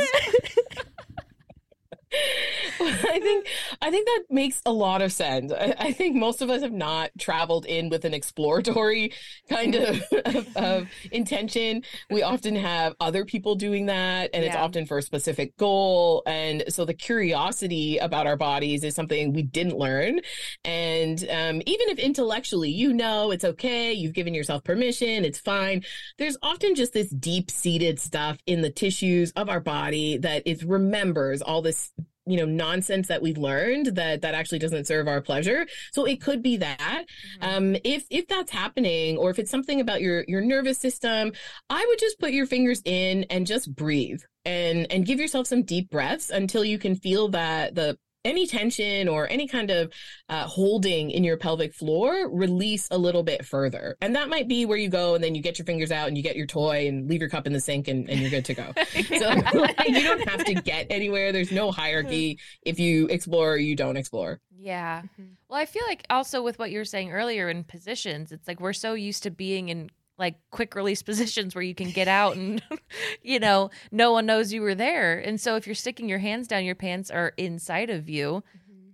[2.80, 3.48] I think
[3.82, 5.52] I think that makes a lot of sense.
[5.52, 9.14] I, I think most of us have not traveled in with an exploratory
[9.50, 11.84] kind of, of, of intention.
[12.10, 16.24] We often have other people doing that, and it's often for a specific goal.
[16.28, 20.20] And so the curiosity about our bodies is something we didn't learn.
[20.64, 25.84] And um, even if intellectually you know it's okay, you've given yourself permission, it's fine.
[26.18, 30.64] There's often just this deep seated stuff in the tissues of our body that it
[30.64, 31.92] remembers all this
[32.28, 35.66] you know nonsense that we've learned that that actually doesn't serve our pleasure.
[35.94, 37.06] So it could be that.
[37.42, 41.32] Um if if that's happening or if it's something about your your nervous system
[41.70, 45.63] i would just put your fingers in and just breathe and and give yourself some
[45.63, 49.92] deep breaths until you can feel that the any tension or any kind of
[50.30, 53.96] uh, holding in your pelvic floor release a little bit further.
[54.02, 56.18] And that might be where you go and then you get your fingers out and
[56.18, 58.46] you get your toy and leave your cup in the sink and, and you're good
[58.46, 58.74] to go.
[59.08, 61.32] So like, you don't have to get anywhere.
[61.32, 62.40] There's no hierarchy.
[62.62, 64.42] If you explore or you don't explore.
[64.60, 65.04] Yeah.
[65.50, 68.60] Well, I feel like also with what you were saying earlier in positions, it's like
[68.60, 72.36] we're so used to being in like quick release positions where you can get out
[72.36, 72.62] and
[73.22, 75.20] you know no one knows you were there.
[75.20, 78.44] And so if you're sticking your hands down your pants are inside of you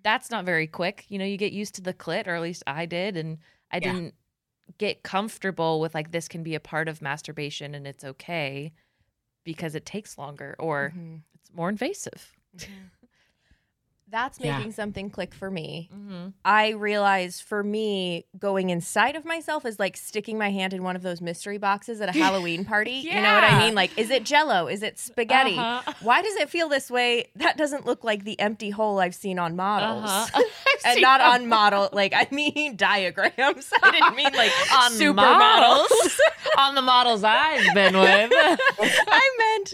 [0.03, 1.05] that's not very quick.
[1.07, 3.37] You know you get used to the clit or at least i did and
[3.71, 3.93] i Yeah.
[3.93, 4.13] didn't
[4.77, 8.73] get comfortable with like this can be a part of masturbation and it's okay
[9.45, 11.21] because it takes longer or Mhm.
[11.35, 12.33] it's more invasive
[14.13, 14.57] That's Yeah.
[14.59, 15.89] making something click for me.
[15.91, 16.27] Mm-hmm.
[16.45, 20.95] I realize for me, going inside of myself is like sticking my hand in one
[20.95, 22.91] of those mystery boxes at a Halloween party.
[22.91, 23.73] You know what I mean?
[23.73, 24.67] Like, is it jello?
[24.67, 25.57] Is it spaghetti?
[25.57, 25.93] Uh-huh.
[26.03, 27.29] Why does it feel this way?
[27.37, 30.05] That doesn't look like the empty hole I've seen on models.
[30.09, 30.43] Uh-huh.
[30.85, 33.71] And not on model, like I mean diagrams.
[33.81, 36.19] I didn't mean like On supermodels.
[36.57, 38.31] on the models I've been with.
[38.33, 39.73] I meant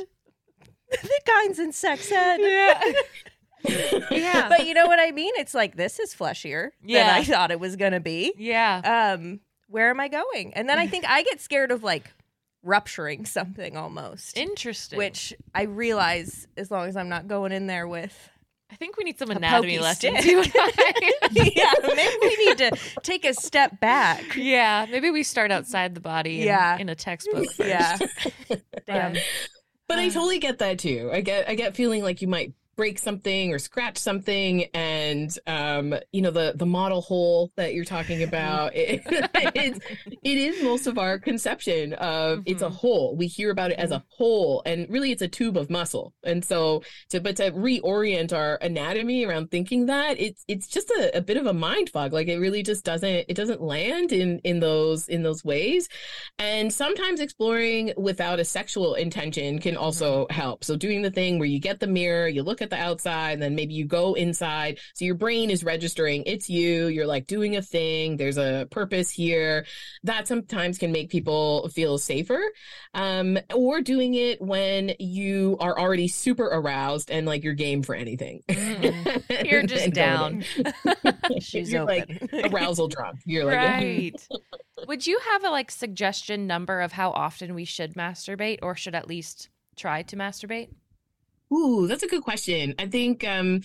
[0.91, 2.37] the kinds in sex ed.
[2.41, 2.79] yeah.
[4.11, 4.49] yeah.
[4.49, 5.33] But you know what I mean?
[5.37, 8.33] It's like this is fleshier than I thought it was gonna be.
[8.37, 9.13] yeah.
[9.17, 10.53] Um, where am I going?
[10.55, 12.11] And then I think I get scared of like
[12.63, 14.37] rupturing something almost.
[14.37, 14.97] Interesting.
[14.97, 18.29] Which I realize as long as I'm not going in there with
[18.71, 20.19] I think we need some A anatomy lessons.
[20.19, 20.25] stick.
[20.31, 21.13] you and I.
[21.55, 24.35] Yeah, maybe we need to take a step back.
[24.35, 24.85] yeah.
[24.91, 26.41] Maybe we start outside the body.
[26.41, 26.77] in- Yeah.
[26.77, 27.59] In, a textbook first.
[27.67, 27.97] Yeah.
[28.85, 29.15] Damn.
[29.87, 31.09] But I totally get that too.
[31.11, 35.93] I get I get feeling like you might break something or scratch something and um
[36.13, 39.01] you know the the model hole that you're talking about it,
[39.53, 39.79] it's,
[40.23, 42.75] it is most of our conception of it's a mm-hmm.
[42.75, 43.17] hole.
[43.17, 44.23] We hear about it as a mm-hmm.
[44.23, 46.13] hole and really it's a tube of muscle.
[46.23, 51.17] And so to but to reorient our anatomy around thinking that it's it's just a,
[51.17, 52.13] a bit of a mind fog.
[52.13, 55.89] Like it really just doesn't it doesn't land in in those in those ways.
[56.37, 60.33] And sometimes exploring without a sexual intention can also mm-hmm.
[60.33, 60.63] help.
[60.63, 63.41] So doing the thing where you get the mirror, you look at the outside, and
[63.41, 64.79] then maybe you go inside.
[64.95, 66.87] So your brain is registering it's you.
[66.87, 68.17] You're like doing a thing.
[68.17, 69.65] There's a purpose here.
[70.03, 72.41] That sometimes can make people feel safer.
[72.93, 77.95] Um, or doing it when you are already super aroused and like you're game for
[77.95, 78.41] anything.
[78.47, 79.45] Mhm.
[79.49, 80.43] You're just And down.
[81.39, 82.29] She's you're open.
[82.31, 83.19] like arousal drunk.
[83.25, 84.27] You're like right.
[84.87, 88.95] Would you have a like suggestion number of how often we should masturbate or should
[88.95, 90.69] at least try to masturbate?
[91.53, 92.75] Ooh, that's a good question.
[92.77, 93.61] I think um,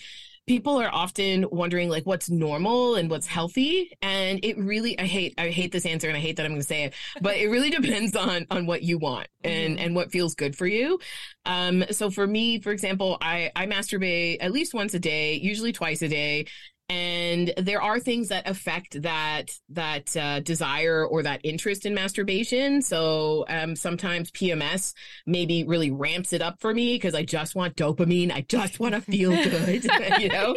[0.47, 5.35] people are often wondering like what's normal and what's healthy, and it really I hate
[5.37, 7.47] I hate this answer and I hate that I'm going to say it, but it
[7.47, 10.99] really depends on on what you want and and what feels good for you.
[11.45, 15.71] Um, so for me, for example, I I masturbate at least once a day, usually
[15.71, 16.47] twice a day.
[16.87, 22.83] And there are things that affect that that uh, desire or that interest in masturbation.
[22.83, 24.93] So um, sometimes PMS
[25.25, 28.31] maybe really ramps it up for me because I just want dopamine.
[28.31, 29.83] I just want to feel good,
[30.19, 30.55] you know?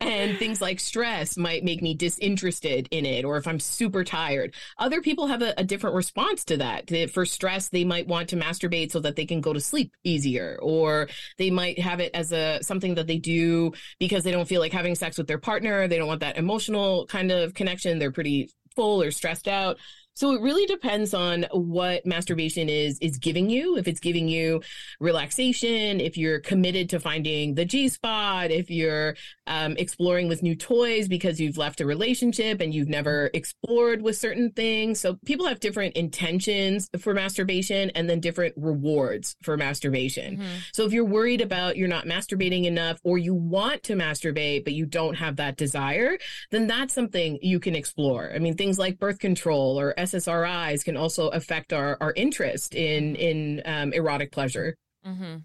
[0.00, 4.54] And things like stress might make me disinterested in it, or if I'm super tired.
[4.78, 6.86] Other people have a, a different response to that.
[6.86, 9.92] That For stress, they might want to masturbate so that they can go to sleep
[10.02, 14.48] easier, or they might have it as a something that they do because they don't
[14.48, 15.57] feel like having sex with their partner.
[15.88, 17.98] They don't want that emotional kind of connection.
[17.98, 19.78] They're pretty full or stressed out.
[20.18, 23.76] So it really depends on what masturbation is is giving you.
[23.76, 24.62] If it's giving you
[24.98, 29.14] relaxation, if you're committed to finding the G spot, if you're
[29.46, 34.18] um, exploring with new toys because you've left a relationship and you've never explored with
[34.18, 34.98] certain things.
[34.98, 40.38] So people have different intentions for masturbation and then different rewards for masturbation.
[40.72, 44.72] So if you're worried about you're not masturbating enough or you want to masturbate but
[44.72, 46.18] you don't have that desire,
[46.50, 48.32] then that's something you can explore.
[48.34, 53.16] I mean, things like birth control or SSRIs can also affect our, our interest in
[53.16, 54.74] in um, erotic pleasure.
[55.06, 55.36] Mm-hmm.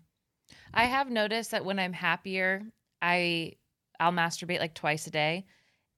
[0.74, 2.64] I have noticed that when I'm happier,
[3.02, 3.54] I
[4.00, 5.46] I'll masturbate like twice a day,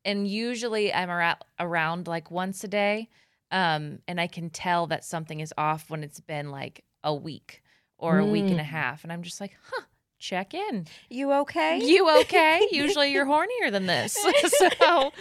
[0.03, 3.09] and usually I'm around around like once a day,
[3.51, 7.61] um, and I can tell that something is off when it's been like a week
[7.97, 8.65] or a week and a Mm.
[8.65, 9.83] half, and I'm just like, huh,
[10.19, 10.85] check in.
[11.09, 11.79] You okay?
[11.81, 12.67] You okay?
[12.71, 14.13] Usually you're hornier than this,
[14.79, 15.11] so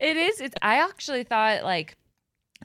[0.00, 0.40] it is.
[0.40, 0.54] It's.
[0.62, 1.96] I actually thought like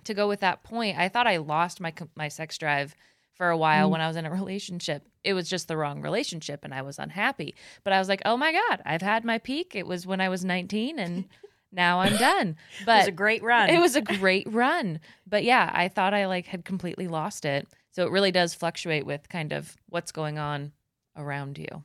[0.08, 0.98] to go with that point.
[0.98, 2.96] I thought I lost my my sex drive
[3.36, 3.92] for a while Mm.
[3.92, 5.08] when I was in a relationship.
[5.24, 7.56] It was just the wrong relationship and I was unhappy.
[7.84, 9.76] But I was like, "Oh my god, I've had my peak.
[9.76, 11.26] It was when I was 19 and
[11.72, 13.70] now I'm done." it was But a great run.
[13.70, 15.00] it was a great run.
[15.28, 17.68] But yeah, I thought I like had completely lost it.
[17.92, 20.72] So it really does fluctuate with kind of what's going on
[21.16, 21.84] around you.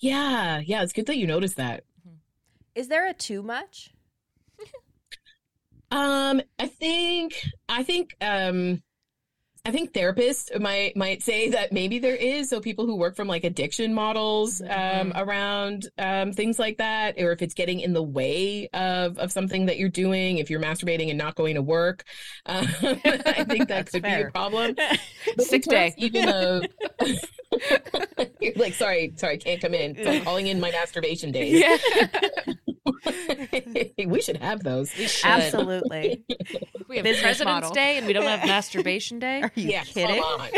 [0.00, 1.84] Yeah, yeah, it's good that you noticed that.
[2.74, 3.90] Is there a too much?
[5.90, 7.34] Um, I think
[7.68, 8.82] I think um
[9.68, 12.48] I think therapists might might say that maybe there is.
[12.48, 17.32] So people who work from like addiction models um, around um, things like that, or
[17.32, 21.10] if it's getting in the way of of something that you're doing, if you're masturbating
[21.10, 22.04] and not going to work,
[22.46, 24.74] um, I think that could be a problem.
[25.36, 25.92] But Sick day.
[25.98, 26.62] Even though
[28.40, 29.96] you're like, sorry, sorry, can't come in.
[29.96, 31.62] So I'm calling in my masturbation days.
[34.06, 34.90] we should have those.
[34.90, 35.28] should.
[35.28, 36.24] Absolutely.
[36.88, 37.74] We have Business President's model.
[37.74, 39.42] Day and we don't have masturbation day.
[39.42, 40.22] Are you yeah, kidding?
[40.22, 40.48] Come on.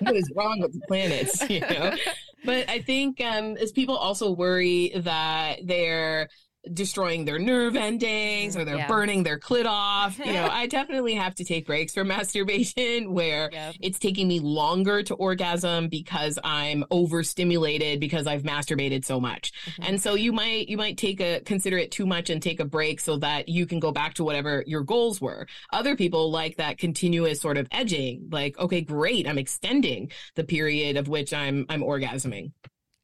[0.00, 1.46] what is wrong with the planets?
[1.50, 1.94] You know.
[2.42, 6.30] but I think um, as people also worry that they're
[6.72, 8.86] destroying their nerve endings or mm, they're Yeah.
[8.88, 13.50] burning their clit off, you know, I definitely have to take breaks from masturbation where
[13.52, 13.74] Yep.
[13.80, 19.52] it's taking me longer to orgasm because I'm overstimulated because I've masturbated so much.
[19.66, 19.82] Mm-hmm.
[19.84, 22.64] And so you might you might take a consider it too much and take a
[22.64, 25.46] break so that you can go back to whatever your goals were.
[25.72, 30.96] Other people like that continuous sort of edging, like okay, great, I'm extending the period
[30.96, 32.52] of which I'm I'm orgasming.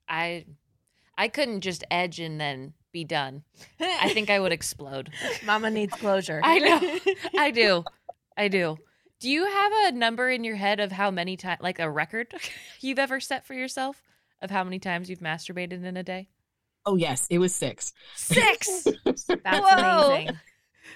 [0.09, 0.44] I
[1.18, 3.44] I couldn't just edge and then be done.
[3.81, 5.11] I think I would explode.
[5.44, 6.40] Mama needs closure.
[6.42, 7.14] I know.
[7.38, 7.85] I do.
[8.37, 8.79] I do.
[9.20, 12.33] Do you have a number in your head of how many times, like a record
[12.81, 14.03] you've ever set for yourself
[14.40, 16.29] of how many times you've masturbated in a day?
[16.87, 17.92] Oh yes, it was 6.
[18.16, 18.85] Six.
[19.05, 20.14] That's Whoa.
[20.14, 20.38] amazing.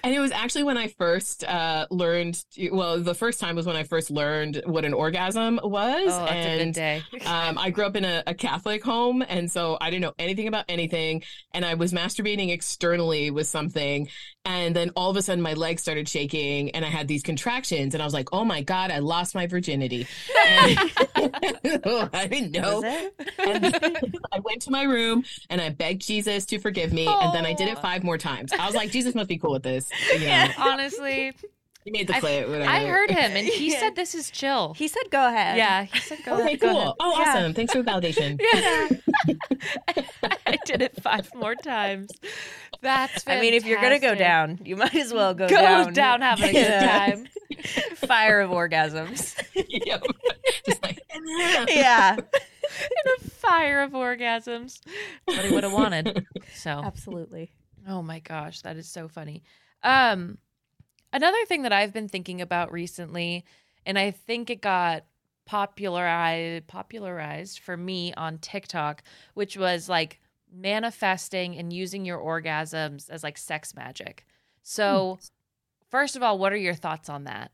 [0.03, 3.75] And it was actually when I first uh, learned, well, the first time was when
[3.75, 6.11] I first learned what an orgasm was.
[6.11, 7.03] Oh, that's a good and day.
[7.25, 9.23] um, I grew up in a, a Catholic home.
[9.27, 11.23] And so I didn't know anything about anything.
[11.53, 14.07] And I was masturbating externally with something.
[14.45, 17.95] And then all of a sudden my legs started shaking and I had these contractions.
[17.95, 20.07] And I was like, oh my God, I lost my virginity.
[20.47, 20.79] And
[22.13, 22.83] I didn't know.
[22.83, 23.65] And
[24.31, 27.07] I went to my room and I begged Jesus to forgive me.
[27.07, 28.51] And then I did it five more times.
[28.53, 29.89] I was like, Jesus must be cool with this.
[30.13, 31.33] You know, Honestly,
[31.83, 32.69] he made the I- clit, whatever.
[32.69, 33.79] I heard him and he Yeah.
[33.79, 34.73] said this is chill.
[34.75, 36.79] He said, "Go ahead." yeah, he said go, Okay, go cool.
[36.81, 36.93] ahead.
[36.99, 37.29] Oh, Yeah.
[37.29, 37.53] awesome.
[37.53, 38.39] Thanks for the validation.
[38.53, 38.89] Yeah.
[40.47, 42.11] I did it five more times.
[42.81, 45.93] That's I mean, if you're gonna go down, you might as well go, go down.
[45.93, 47.05] down, having a good Yeah.
[47.07, 47.27] time.
[47.95, 49.41] Fire of orgasms.
[49.55, 50.03] Yep.
[50.67, 50.99] Just like,
[51.69, 52.21] yeah, in
[53.17, 54.81] a fire of orgasms.
[55.25, 56.25] What he would have wanted.
[56.53, 57.51] So, absolutely.
[57.87, 59.43] oh my gosh, that is so funny.
[59.85, 60.39] Um,
[61.13, 63.45] another thing that I've been thinking about recently,
[63.85, 65.05] and I think it got
[65.45, 69.03] popularized popularized for me on TikTok,
[69.35, 70.19] which was like
[70.51, 74.25] manifesting and using your orgasms as like sex magic.
[74.63, 75.19] So,
[75.91, 77.51] first of all, what are your thoughts on that?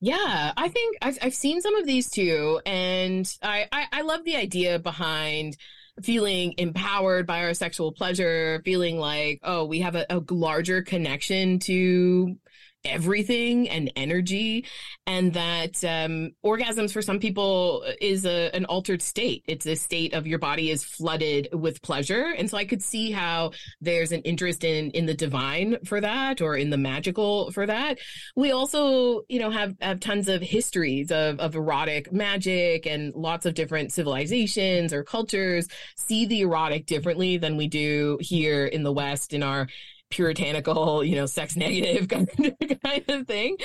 [0.00, 4.24] Yeah, I think I've I've seen some of these too, and I I, I love
[4.24, 5.56] the idea behind
[6.02, 11.58] feeling empowered by our sexual pleasure, feeling like oh we have a, a larger connection
[11.60, 12.36] to
[12.84, 14.66] everything and energy
[15.06, 19.44] and that um, orgasms for some people is a, an altered state.
[19.46, 22.34] It's a state of your body is flooded with pleasure.
[22.36, 26.40] And so i could see how there's an interest in in the divine for that
[26.40, 27.98] or in the magical for that.
[28.36, 33.46] We also you know have have tons of histories of of erotic magic and lots
[33.46, 38.92] of different civilizations or cultures see the erotic differently than we do here in the
[38.92, 39.68] west in our
[40.12, 43.56] puritanical you know sex negative kind of, kind of thing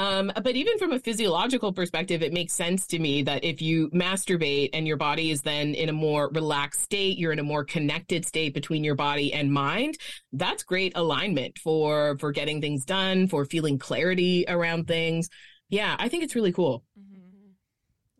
[0.00, 3.90] um, but even from a physiological perspective, it makes sense to me that if you
[3.90, 7.64] masturbate and your body is then in a more relaxed state, you're in a more
[7.64, 9.98] connected state between your body and mind.
[10.32, 15.28] That's great alignment for for getting things done, for feeling clarity around things.
[15.68, 16.82] Yeah, I think it's really cool.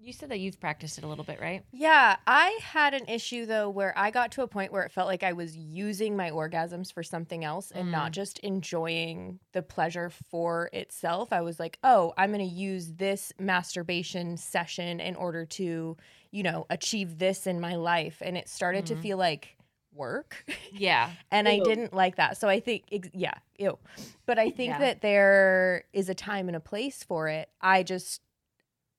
[0.02, 1.62] You said that you've practiced it a little bit, right?
[1.72, 5.06] Yeah, I had an issue though where I got to a point where it felt
[5.08, 10.08] like I was using my orgasms for something else and not just enjoying the pleasure
[10.30, 11.34] for itself.
[11.34, 15.98] I was like, oh, I'm going to use this masturbation session in order to,
[16.30, 18.22] you know, achieve this in my life.
[18.22, 19.02] And it started to Mhm.
[19.02, 19.58] feel like
[19.92, 20.46] work.
[20.72, 21.10] Yeah.
[21.30, 22.38] and I didn't like that.
[22.38, 23.76] So I think, ex- yeah, ew.
[24.24, 24.78] But I think Yeah.
[24.78, 27.50] that there is a time and a place for it.
[27.60, 28.22] I just,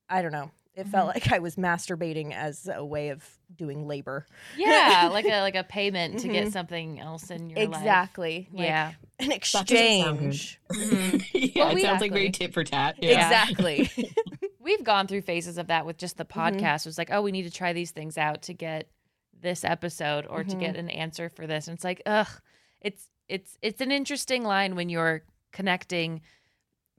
[0.08, 0.52] I don't know.
[0.74, 1.16] It felt Mm-hmm.
[1.26, 4.26] like I was masturbating as a way of doing labor.
[4.58, 6.32] Yeah, like a like a payment to Mhm.
[6.34, 7.78] get something else in your life.
[7.80, 8.48] exactly.
[8.54, 8.92] Like, Yeah.
[9.20, 9.76] An doesn't sound good.
[9.78, 10.60] exchange.
[10.72, 11.30] Mhm.
[11.56, 12.46] yeah, Well, it we- sounds like very Exactly.
[12.48, 12.96] tit for tat.
[13.02, 13.26] Yeah.
[13.26, 13.92] Exactly.
[14.60, 16.54] We've gone through phases of that with just the Mhm.
[16.60, 16.86] podcast.
[16.86, 18.88] It was like, oh, we need to try these things out to get
[19.42, 21.68] this episode or to get an answer for this.
[21.68, 22.28] And it's like, ugh,
[22.80, 26.22] it's it's it's an interesting line when you're connecting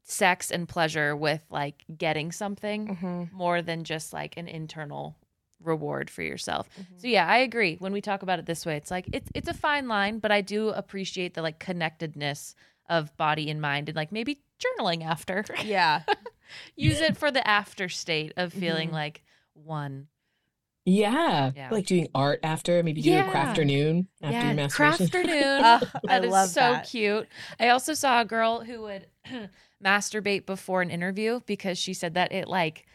[0.05, 3.33] sex and pleasure with like getting something Mhm.
[3.33, 5.17] more than just like an internal
[5.61, 6.69] reward for yourself.
[6.79, 7.01] Mhm.
[7.01, 7.77] So yeah, I agree.
[7.77, 10.33] When we talk about it this way, it's like it's it's a fine line, but
[10.33, 12.55] I do appreciate the like connectedness
[12.89, 15.45] of body and mind and like maybe journaling after.
[15.65, 16.03] Yeah.
[16.77, 18.93] Use it for the after state of feeling Mhm.
[18.95, 19.23] like
[19.55, 20.09] one.
[20.85, 21.53] Yeah.
[21.55, 21.71] Yeah.
[21.71, 23.33] Like doing art after, maybe do a Yeah.
[23.33, 25.07] crafternoon after your yeah, masturbation.
[25.09, 25.81] crafternoon.
[25.83, 26.89] Oh, I That is love so that.
[26.89, 27.29] cute.
[27.61, 29.07] I also saw a girl who would
[29.85, 32.87] masturbate before an interview because she said that it like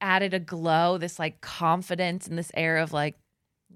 [0.00, 3.16] added a glow, this like confidence and this air of like,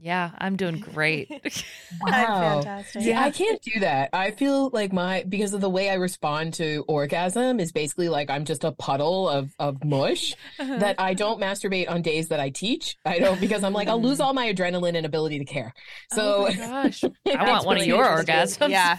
[0.00, 1.30] Yeah, I'm doing great.
[2.00, 2.60] Wow.
[2.60, 3.02] fantastic.
[3.02, 4.10] See, I can't do that.
[4.12, 8.30] I feel like my because of the way I respond to orgasm is basically like
[8.30, 10.78] I'm just a puddle of of mush uh-huh.
[10.78, 12.96] that I don't masturbate on days that I teach.
[13.04, 15.72] I don't because I'm like I'll lose all my adrenaline and ability to care.
[16.10, 18.68] So oh my gosh, I want one of your orgasms.
[18.68, 18.96] Yeah.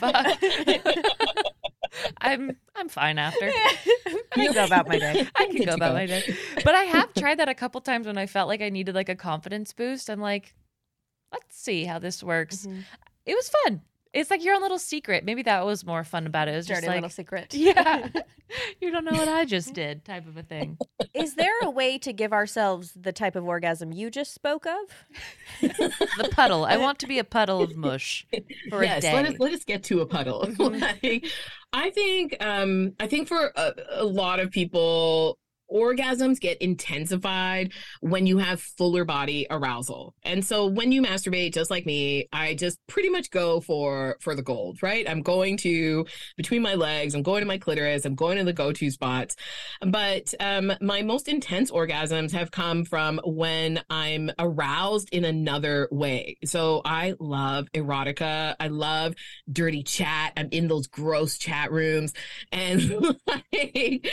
[2.19, 3.45] I'm I'm fine after.
[3.45, 3.77] I
[4.33, 5.27] can go about my day.
[5.35, 5.93] I can go about go.
[5.95, 6.35] my day.
[6.63, 9.09] But I have tried that a couple times when I felt like I needed like
[9.09, 10.09] a confidence boost.
[10.09, 10.53] I'm like,
[11.35, 12.65] let's see how this works.
[12.65, 12.83] Mhm.
[13.25, 13.81] It was fun.
[14.15, 15.25] It's like your own little secret.
[15.25, 16.53] Maybe that was more fun about it.
[16.53, 17.53] It was just like, little secret.
[17.53, 18.07] yeah,
[18.81, 20.77] you don't know what I just did, type of a thing.
[21.13, 25.05] Is there a way to give ourselves the type of orgasm you just spoke of?
[25.59, 26.63] The puddle.
[26.63, 28.25] I want to be a puddle of mush
[28.69, 29.13] for yes, a day.
[29.13, 30.47] let us let us get to a puddle.
[30.59, 31.25] like,
[31.73, 35.39] I think um I think for a, a lot of people
[35.71, 40.13] orgasms get intensified when you have fuller body arousal.
[40.23, 44.35] And so when you masturbate just like me, I just pretty much go for for
[44.35, 45.09] the gold, right?
[45.09, 46.05] I'm going to
[46.37, 49.35] between my legs, I'm going to my clitoris, I'm going to the go-to spots.
[49.81, 56.37] But um my most intense orgasms have come from when I'm aroused in another way.
[56.45, 58.55] So I love erotica.
[58.59, 59.15] I love
[59.51, 60.33] dirty chat.
[60.37, 62.13] I'm in those gross chat rooms
[62.51, 64.07] and like,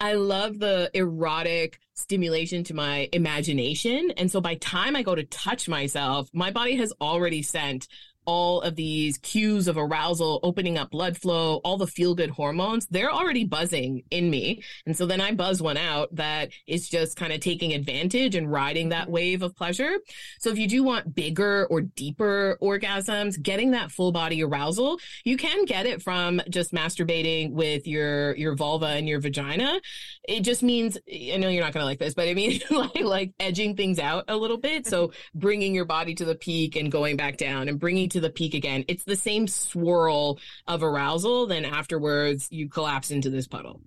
[0.00, 4.12] I love the erotic stimulation to my imagination.
[4.16, 7.88] And so by time I go to touch myself, my body has already sent
[8.28, 12.86] all of these cues of arousal, opening up blood flow, all the feel good hormones,
[12.90, 14.62] they're already buzzing in me.
[14.84, 18.52] And so then I buzz one out that is just kind of taking advantage and
[18.52, 19.96] riding that wave of pleasure.
[20.40, 25.38] So if you do want bigger or deeper orgasms, getting that full body arousal, you
[25.38, 29.80] can get it from just masturbating with your your vulva and your vagina.
[30.28, 33.00] It just means I know you're not going to like this, but I mean like
[33.00, 34.86] like edging things out a little bit.
[34.86, 38.30] So bringing your body to the peak and going back down and bringing to the
[38.30, 38.84] peak again.
[38.88, 41.46] It's the same swirl of arousal.
[41.46, 43.82] Then afterwards, you collapse into this puddle.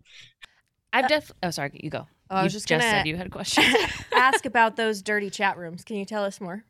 [0.93, 1.31] I've uh, def.
[1.41, 1.79] Oh, sorry.
[1.83, 2.07] You go.
[2.29, 3.75] Oh, I was just just gonna- said you had questions.
[4.13, 5.83] Ask about those dirty chat rooms.
[5.83, 6.63] Can you tell us more?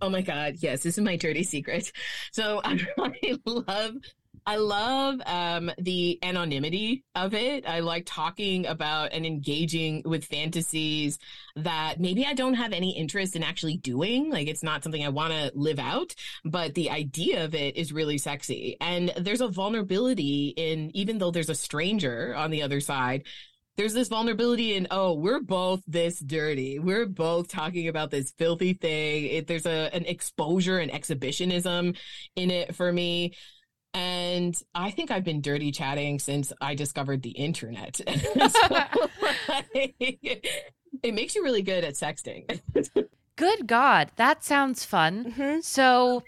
[0.00, 0.56] Oh my God.
[0.58, 1.90] Yes, this is my dirty secret.
[2.32, 2.78] So I
[3.46, 3.94] love
[4.46, 7.66] I love um, the anonymity of it.
[7.66, 11.18] I like talking about and engaging with fantasies
[11.56, 14.30] that maybe I don't have any interest in actually doing.
[14.30, 16.14] Like it's not something I want to live out,
[16.44, 18.76] but the idea of it is really sexy.
[18.82, 23.24] And there's a vulnerability in, even though there's a stranger on the other side,
[23.76, 28.72] there's this vulnerability in oh we're both this dirty we're both talking about this filthy
[28.72, 31.92] thing it, there's a an exposure and exhibitionism
[32.36, 33.34] in it for me
[33.94, 38.94] and i think i've been dirty chatting since i discovered the internet So, like,
[41.02, 42.60] it makes you really good at sexting
[43.36, 45.32] Good God, that sounds fun.
[45.32, 45.60] Mm-hmm.
[45.60, 46.22] So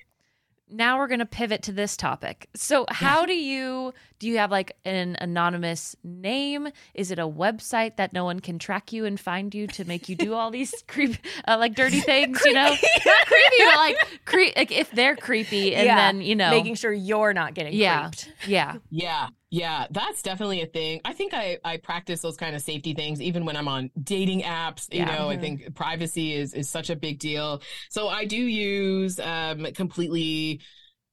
[0.69, 2.49] now we're going to pivot to this topic.
[2.55, 6.69] So how do you do you have like an anonymous name?
[6.95, 10.09] Is it a website that no one can track you and find you to make
[10.09, 12.71] you do all these creep uh, like dirty things, you know?
[13.07, 16.75] Not creepy, but like cre- like if they're creepy and Yeah, then, you know, Making
[16.77, 18.03] sure you're not getting Yeah.
[18.09, 18.33] creeped.
[18.47, 18.77] yeah.
[18.91, 19.29] Yeah,
[19.59, 21.01] yeah, that's definitely a thing.
[21.05, 24.43] I think I I practice those kind of safety things even when I'm on dating
[24.43, 24.93] apps.
[24.93, 25.17] You Yeah.
[25.17, 25.41] know, I Mhm.
[25.41, 27.63] think privacy is is such a big deal.
[27.91, 30.61] So I do use um completely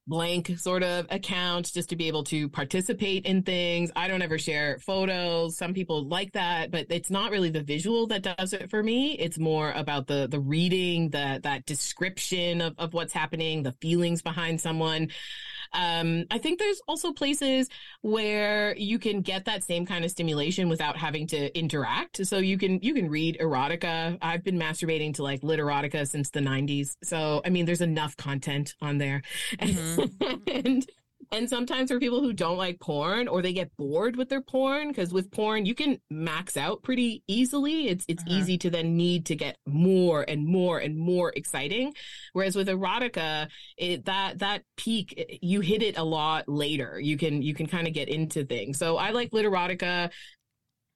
[0.08, 3.90] blank sort of accounts just to be able to participate in things.
[3.96, 5.58] I don't ever share photos.
[5.58, 9.14] Some people like that, but it's not really the visual that does it for me.
[9.20, 14.22] It's more about the the reading, the that description of, of what's happening, the feelings
[14.22, 15.10] behind someone.
[15.74, 17.70] Um, I think there's also places
[18.02, 22.26] where you can get that same kind of stimulation without having to interact.
[22.26, 24.18] So you can you can read erotica.
[24.22, 26.96] I've been masturbating to like Literotica since the 90s.
[27.04, 29.22] So I mean there's enough content on there.
[29.60, 30.86] and
[31.34, 34.90] and sometimes for people who don't like porn or they get bored with their porn
[34.90, 37.88] because with porn you can max out pretty easily.
[37.90, 38.38] It's it's Uh-huh.
[38.40, 41.94] easy to then need to get more and more and more exciting.
[42.34, 47.00] Whereas with erotica, it that that peak eh, you hit it a lot later.
[47.00, 48.78] You can you can kind of get into things.
[48.78, 50.12] So I like Literotica.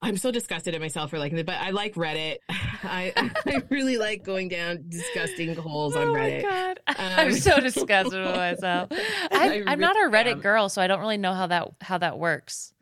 [0.01, 2.37] I'm so disgusted at myself for liking it, but I like Reddit.
[2.49, 3.11] I
[3.45, 6.41] I really like going down disgusting holes on oh my Reddit.
[6.43, 8.89] god, I'm Um, so disgusted with myself.
[8.91, 10.41] I I'm, I'm not a Reddit am.
[10.41, 12.73] girl, so I don't really know how that how that works.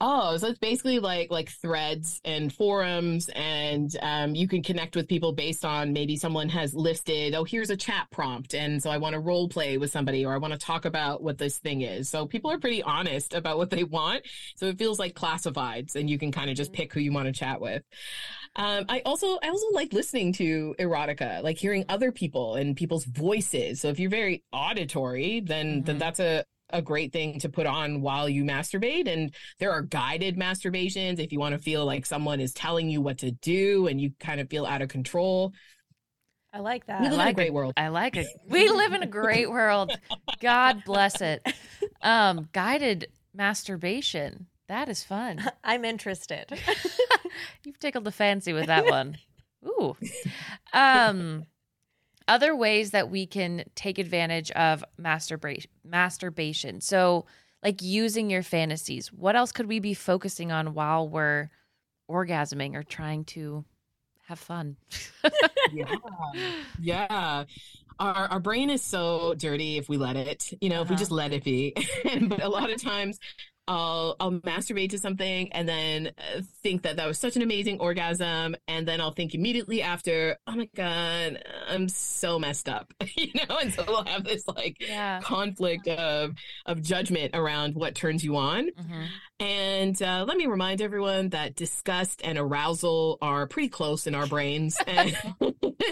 [0.00, 5.08] Oh, so it's basically like like threads and forums, and um, you can connect with
[5.08, 8.98] people based on maybe someone has listed, oh, here's a chat prompt, and so I
[8.98, 11.82] want to role play with somebody, or I want to talk about what this thing
[11.82, 12.08] is.
[12.08, 14.22] So people are pretty honest about what they want,
[14.56, 17.26] so it feels like classifieds, and you can kind of just pick who you want
[17.26, 17.82] to chat with.
[18.56, 23.04] Um, I also I also like listening to erotica, like hearing other people and people's
[23.04, 23.80] voices.
[23.80, 26.00] So if you're very auditory, then then Mhm.
[26.00, 29.08] that's a a great thing to put on while you masturbate.
[29.08, 33.00] And there are guided masturbations if you want to feel like someone is telling you
[33.00, 35.52] what to do and you kind of feel out of control.
[36.52, 37.00] I like that.
[37.00, 37.12] We that.
[37.12, 37.72] live in a like great world.
[37.76, 38.26] I like it.
[38.46, 39.92] We live in a great world.
[40.40, 41.46] God bless it.
[42.02, 44.46] Um, guided masturbation.
[44.68, 45.42] That is fun.
[45.64, 46.46] I'm interested.
[47.64, 49.16] You've tickled the fancy with that one.
[49.66, 49.96] Ooh.
[50.72, 51.44] Um,
[52.28, 56.80] other ways that we can take advantage of masturbation masturbation.
[56.80, 57.26] So,
[57.62, 59.12] like using your fantasies.
[59.12, 61.48] What else could we be focusing on while we're
[62.10, 63.64] orgasming or trying to
[64.26, 64.76] have fun?
[65.72, 65.84] yeah.
[66.80, 67.44] Yeah.
[67.98, 70.98] Our, our brain is so dirty if we let it, you know, if we Uh-huh.
[70.98, 71.74] just let it be.
[72.22, 73.18] but a lot of times
[73.68, 77.78] I'll, I'll masturbate to something and then uh, think that that was such an amazing
[77.78, 78.56] orgasm.
[78.66, 83.58] And then I'll think immediately after, oh my God, I'm so messed up, you know?
[83.58, 85.20] And so we'll have this like Yeah.
[85.20, 86.32] conflict of,
[86.66, 88.70] of judgment around what turns you on.
[88.70, 89.06] Mhm.
[89.42, 94.26] And uh, let me remind everyone that disgust and arousal are pretty close in our
[94.26, 94.78] brains.
[94.92, 95.16] And,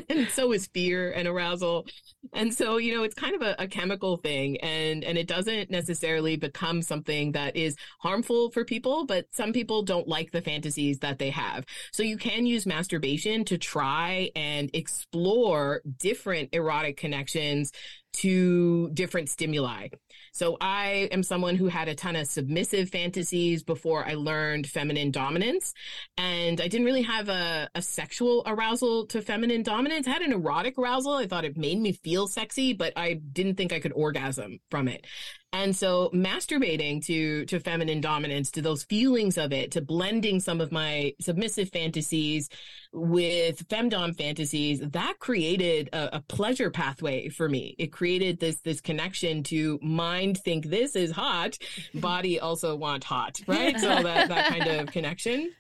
[0.09, 1.87] and so is fear and arousal.
[2.33, 5.71] And so, you know, it's kind of a, a chemical thing and, and it doesn't
[5.71, 10.99] necessarily become something that is harmful for people, but some people don't like the fantasies
[10.99, 11.65] that they have.
[11.93, 17.73] So you can use masturbation to try and explore different erotic connections
[18.13, 19.89] to different stimuli.
[20.33, 25.11] So I am someone who had a ton of submissive fantasies before I learned feminine
[25.11, 25.75] dominance.
[26.17, 30.07] And I didn't really have a, a sexual arousal to feminine dominance.
[30.07, 31.15] I had an erotic arousal.
[31.15, 34.89] I thought it made me feel sexy, but I didn't think I could orgasm from
[34.89, 35.07] it.
[35.53, 40.61] And so masturbating to to feminine dominance, to those feelings of it, to blending some
[40.61, 42.49] of my submissive fantasies
[42.93, 47.75] with femdom fantasies, that created a, a pleasure pathway for me.
[47.79, 51.59] It created this this connection to mind think this is hot,
[51.95, 53.79] body also want hot, right?
[53.79, 55.53] So that that kind of connection.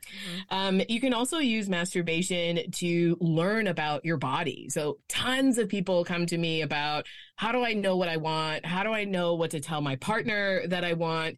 [0.50, 4.68] Um, you can also use masturbation to learn about your body.
[4.68, 7.06] So tons of people come to me about
[7.40, 8.66] how do I know what I want?
[8.66, 11.36] How do I know what to tell my partner that I want?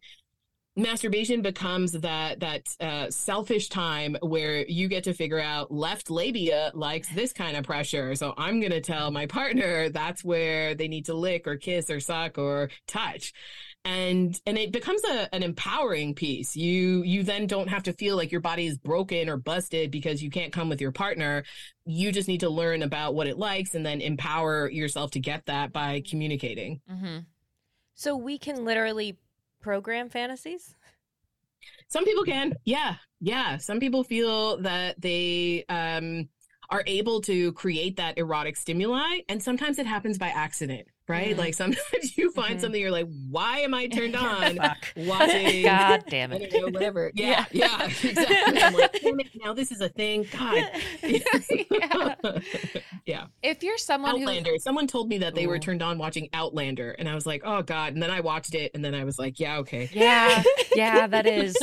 [0.75, 6.71] Masturbation becomes that that uh, selfish time where you get to figure out left labia
[6.73, 11.05] likes this kind of pressure, so I'm gonna tell my partner that's where they need
[11.05, 13.33] to lick or kiss or suck or touch
[13.85, 18.15] and and it becomes a, an empowering piece you you then don't have to feel
[18.15, 21.43] like your body is broken or busted because you can't come with your partner
[21.85, 25.45] you just need to learn about what it likes and then empower yourself to get
[25.47, 27.25] that by communicating Mm Mhm.
[27.95, 29.17] So we can literally
[29.61, 30.75] program fantasies.
[31.87, 32.53] some people can.
[32.65, 32.95] Yeah.
[33.19, 33.57] Yeah.
[33.57, 36.29] Some people feel that they um
[36.69, 41.53] are able to create that erotic stimuli and sometimes it happens by accident right like
[41.53, 42.61] sometimes you find Mhm.
[42.61, 44.57] something you're like why am i turned on
[44.95, 46.53] watching God damn it.
[46.53, 47.11] know, whatever.
[47.13, 48.61] Yeah, yeah, exactly.
[48.61, 50.25] I'm like, damn it, now this is a thing.
[50.31, 50.69] God.
[51.03, 52.15] Yeah.
[53.05, 53.25] yeah.
[53.41, 54.51] If you're someone who Outlander.
[54.59, 57.61] Someone told me that they were turned on watching Outlander, and I was like, oh
[57.61, 57.93] God.
[57.93, 59.89] And then I watched it, and then I was like, yeah, okay.
[59.93, 60.43] Yeah,
[60.75, 61.55] yeah, that is.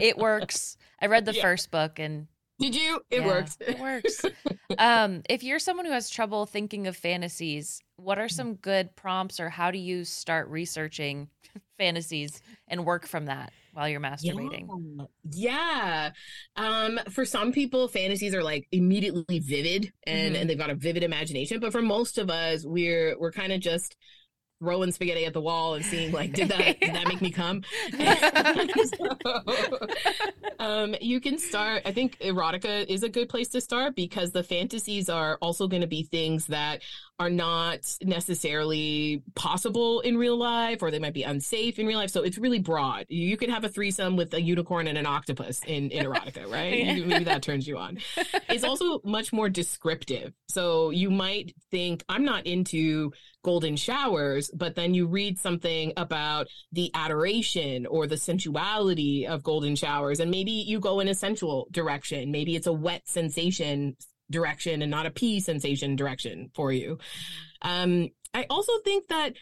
[0.00, 0.76] It works.
[1.00, 1.42] I read the Yeah.
[1.42, 2.26] first book and
[2.58, 3.00] Did you?
[3.10, 3.56] It yeah, worked.
[3.60, 4.24] It works.
[4.78, 9.40] um, if you're someone who has trouble thinking of fantasies, what are some good prompts
[9.40, 11.28] or how do you start researching
[11.78, 14.68] fantasies and work from that while you're masturbating?
[15.32, 16.10] Yeah.
[16.56, 20.40] Um, for some people, fantasies are like immediately vivid and, Mhm.
[20.40, 21.60] and they've got a vivid imagination.
[21.60, 23.96] But for most of us, we're we're kind of just
[24.60, 27.62] throwing spaghetti at the wall and seeing like, did that did that make me come?
[27.92, 29.16] So,
[30.58, 31.82] um, you can start.
[31.84, 35.82] I think erotica is a good place to start because the fantasies are also going
[35.82, 36.82] to be things that
[37.18, 42.10] are not necessarily possible in real life, or they might be unsafe in real life.
[42.10, 43.06] So it's really broad.
[43.08, 46.74] You could have a threesome with a unicorn and an octopus in, in erotica, right?
[46.96, 47.98] You- Maybe that turns you on.
[48.48, 50.32] It's also much more descriptive.
[50.48, 53.12] So you might think, I'm not into
[53.42, 59.74] golden showers, but then you read something about the adoration or the sensuality of golden
[59.74, 62.30] showers, and maybe you go in a sensual direction.
[62.30, 63.96] Maybe it's a wet sensation
[64.30, 66.98] direction and not a pee sensation direction for you.
[67.62, 69.34] Um, I also think that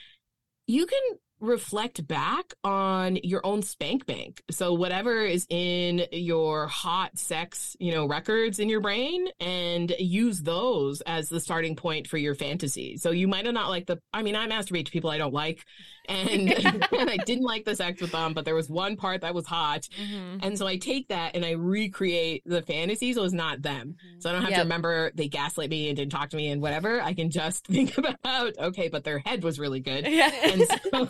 [0.66, 1.00] you can
[1.40, 4.42] reflect back on your own spank bank.
[4.50, 10.40] So whatever is in your hot sex, you know, records in your brain and use
[10.40, 12.96] those as the starting point for your fantasy.
[12.96, 15.64] So you might not like the I mean, I masturbate to people I don't like
[16.08, 16.50] and,
[16.92, 19.46] and I didn't like the sex with them, but there was one part that was
[19.46, 19.88] hot.
[20.00, 20.40] Mhm.
[20.44, 23.96] And so I take that and I recreate the fantasy so it's not them.
[24.18, 24.58] So I don't have Yep.
[24.58, 27.00] to remember they gaslight me and didn't talk to me and whatever.
[27.00, 30.06] I can just think about, okay, but their head was really good.
[30.06, 30.30] Yeah.
[30.44, 31.08] And so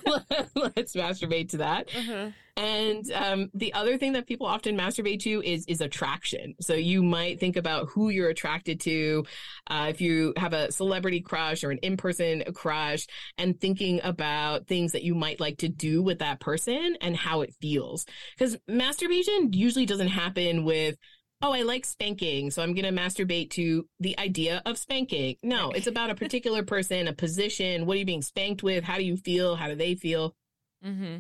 [0.54, 1.88] let's masturbate to that.
[1.88, 2.32] Mhm.
[2.56, 6.54] And um, the other thing that people often masturbate to is is attraction.
[6.60, 9.26] So you might think about who you're attracted to,
[9.66, 14.66] uh, if you have a celebrity crush or an in person crush, and thinking about
[14.66, 18.06] things that you might like to do with that person and how it feels.
[18.38, 20.96] Because masturbation usually doesn't happen with.
[21.42, 25.36] Oh, I like spanking, so I'm going to masturbate to the idea of spanking.
[25.42, 27.84] No, it's about a particular person, a position.
[27.84, 28.84] What are you being spanked with?
[28.84, 29.54] How do you feel?
[29.56, 30.34] How do they feel?
[30.82, 31.18] hmm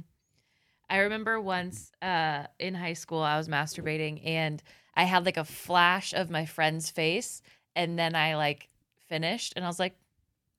[0.88, 4.62] I remember once uh, in high school, I was masturbating and
[4.94, 7.42] I had like a flash of my friend's face,
[7.74, 8.68] and then I like
[9.08, 9.94] finished, and I was like,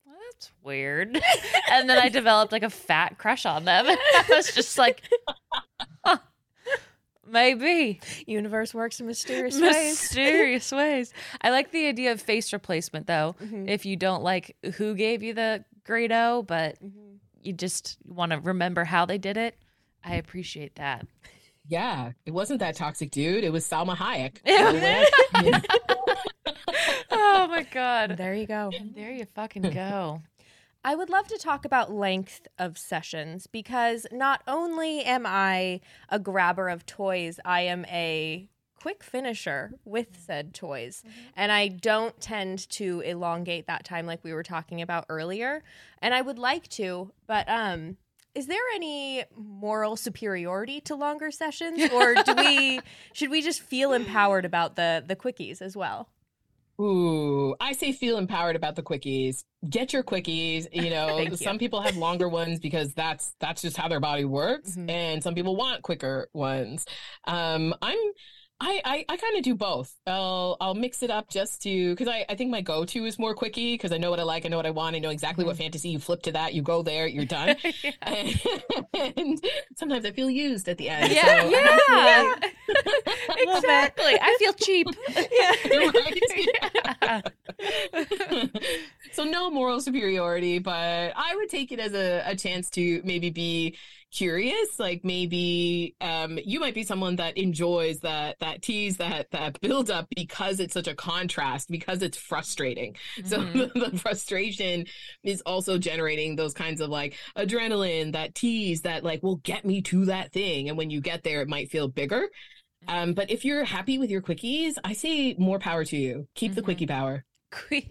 [0.06, 1.20] well, "That's weird,"
[1.70, 3.86] and then I developed like a fat crush on them.
[3.88, 5.02] I was just like,
[6.04, 6.18] huh,
[7.26, 9.72] maybe Universe works in mysterious ways.
[9.72, 11.12] mysterious ways.
[11.40, 13.34] I like the idea of face replacement though.
[13.42, 13.68] Mhm.
[13.68, 17.16] If you don't like who gave you the grade O, but Mhm.
[17.42, 19.56] you just want to remember how they did it,
[20.04, 21.06] I appreciate that.
[21.66, 23.44] Yeah, it wasn't that toxic dude.
[23.44, 24.38] It was Salma Hayek.
[27.10, 28.16] oh my god.
[28.16, 28.70] There you go.
[28.94, 30.22] There you fucking go.
[30.82, 36.18] I would love to talk about length of sessions because not only am I a
[36.18, 38.48] grabber of toys, I am a
[38.80, 41.02] quick finisher with said toys.
[41.36, 45.62] And I don't tend to elongate that time like we were talking about earlier.
[46.00, 47.96] And I would like to, but um
[48.38, 52.80] is there any moral superiority to longer sessions or do we
[53.12, 56.08] should we just feel empowered about the the quickies as well?
[56.80, 59.42] Ooh, I say feel empowered about the quickies.
[59.68, 60.68] Get your quickies.
[60.72, 61.36] You know, Thank you.
[61.36, 64.88] some people have longer ones because that's that's just how their body works, Mhm.
[64.88, 66.86] and some people want quicker ones.
[67.24, 67.98] Um, I'm.
[68.60, 69.94] I, I, I kind of do both.
[70.04, 73.16] I'll I'll mix it up just to because I, I think my go to is
[73.16, 75.10] more quickie because I know what I like, I know what I want, I know
[75.10, 75.62] exactly what mm-hmm.
[75.62, 75.90] fantasy.
[75.90, 77.54] You flip to that, you go there, you're done.
[78.02, 79.40] and
[79.76, 81.12] sometimes I feel used at the end.
[81.12, 82.34] Yeah, so I yeah.
[83.28, 84.18] like, exactly.
[84.20, 84.88] I feel cheap.
[87.14, 87.22] Right?
[89.12, 93.30] so no moral superiority, but I would take it as a, a chance to maybe
[93.30, 93.76] be
[94.12, 94.78] curious.
[94.78, 99.90] Like maybe um, you might be someone that enjoys that that tease, that that build
[99.90, 102.96] up because it's such a contrast, because it's frustrating.
[103.24, 103.72] So Mhm.
[103.74, 104.86] the, the frustration
[105.22, 109.82] is also generating those kinds of like adrenaline, that tease that like will get me
[109.82, 110.68] to that thing.
[110.68, 112.28] And when you get there, it might feel bigger.
[112.86, 116.28] Um, but if you're happy with your quickies, I say more power to you.
[116.34, 116.64] Keep the Mhm.
[116.64, 117.24] quickie power.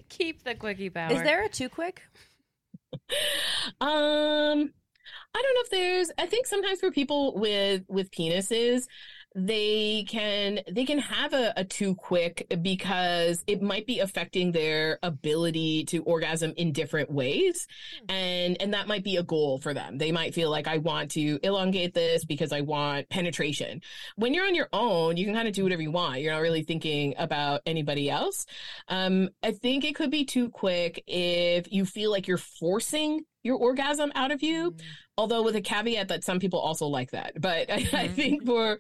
[0.09, 1.11] Keep the quickie power.
[1.13, 2.01] Is there a too quick?
[3.81, 4.73] Um,
[5.37, 6.11] I don't know if there's.
[6.17, 8.87] I think sometimes for people with with penises,
[9.35, 14.97] they can they can have a, a too quick because it might be affecting their
[15.03, 17.67] ability to orgasm in different ways,
[18.09, 19.99] and and that might be a goal for them.
[19.99, 23.81] They might feel like I want to elongate this because I want penetration.
[24.15, 26.21] When you're on your own, you can kind of do whatever you want.
[26.21, 28.47] You're not really thinking about anybody else.
[28.87, 33.57] Um, I think it could be too quick if you feel like you're forcing your
[33.57, 34.75] orgasm out of you.
[35.17, 37.41] Although with a caveat that some people also like that.
[37.41, 38.15] But I, I Mhm.
[38.15, 38.77] think for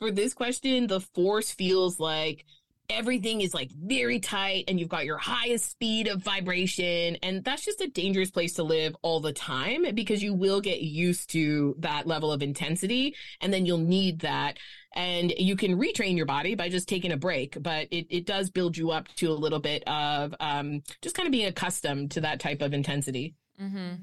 [0.00, 2.46] for this question, the force feels like
[2.90, 7.64] everything is like very tight and you've got your highest speed of vibration and that's
[7.64, 11.74] just a dangerous place to live all the time because you will get used to
[11.78, 14.58] that level of intensity and then you'll need that
[14.94, 18.50] and you can retrain your body by just taking a break but it, it does
[18.50, 22.20] build you up to a little bit of um, just kind of being accustomed to
[22.20, 23.94] that type of intensity Mm-hmm.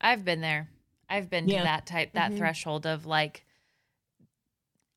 [0.00, 0.68] I've been there.
[1.08, 1.58] I've been Yeah.
[1.58, 2.38] to that type, that Mhm.
[2.38, 3.44] threshold of like,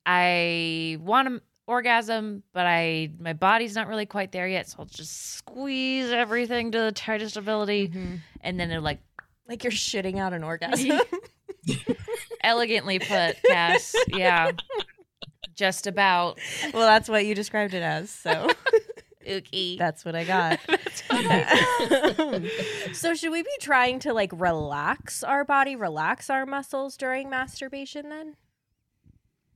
[0.06, 4.84] I want an orgasm, but I my body's not really quite there yet, so I'll
[4.86, 7.92] just squeeze everything to the tightest ability,
[8.42, 9.00] and then it like
[9.48, 11.00] Like you're shitting out an orgasm.
[12.42, 13.94] elegantly put, Cass.
[14.08, 14.52] Yeah,
[15.54, 16.38] just about.
[16.72, 18.10] well, that's what you described it as.
[18.10, 18.48] So
[19.26, 19.78] Ookie.
[19.84, 20.60] that's what I got.
[22.92, 28.08] so should we be trying to like relax our body, relax our muscles during masturbation
[28.08, 28.36] then?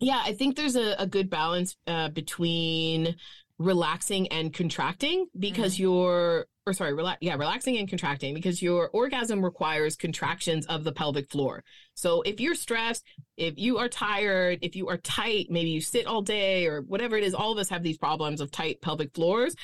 [0.01, 3.17] Yeah, I think there's a, a good balance uh, between
[3.59, 9.97] relaxing and contracting because your or sorry, yeah, relaxing and contracting because your orgasm requires
[9.97, 11.65] contractions of the pelvic floor.
[11.95, 13.05] So if you're stressed,
[13.37, 17.17] if you are tired, if you are tight, maybe you sit all day or whatever
[17.17, 19.57] it is, all of us have these problems of tight pelvic floors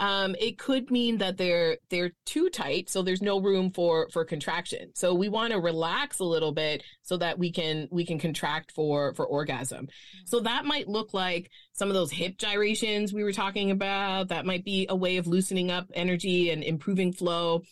[0.00, 4.24] um, it could mean that they're they're too tight, so there's no room for for
[4.24, 4.92] contraction.
[4.94, 8.72] So we want to relax a little bit so that we can we can contract
[8.72, 9.88] for for orgasm.
[10.24, 14.28] So that might look like some of those hip gyrations we were talking about.
[14.28, 17.62] That might be a way of loosening up energy and improving flow.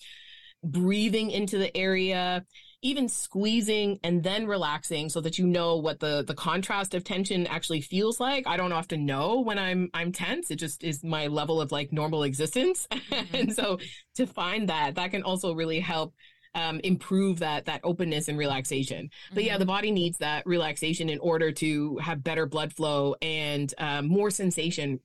[0.63, 2.45] Breathing into the area
[2.83, 7.47] even squeezing and then relaxing so that you know what the the contrast of tension
[7.47, 11.27] actually feels like i don't often know when i'm i'm tense it just is my
[11.27, 13.35] level of like normal existence mm-hmm.
[13.35, 13.79] and so
[14.15, 16.15] to find that that can also really help
[16.55, 19.07] um, improve that that openness and relaxation.
[19.07, 19.35] Mm-hmm.
[19.35, 19.69] But yeah, the mm-hmm.
[19.69, 25.01] body needs that relaxation in order to have better blood flow and um, more sensation.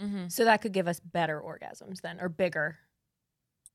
[0.00, 0.28] Mm-hmm.
[0.28, 2.78] So that could give us better orgasms then, or bigger.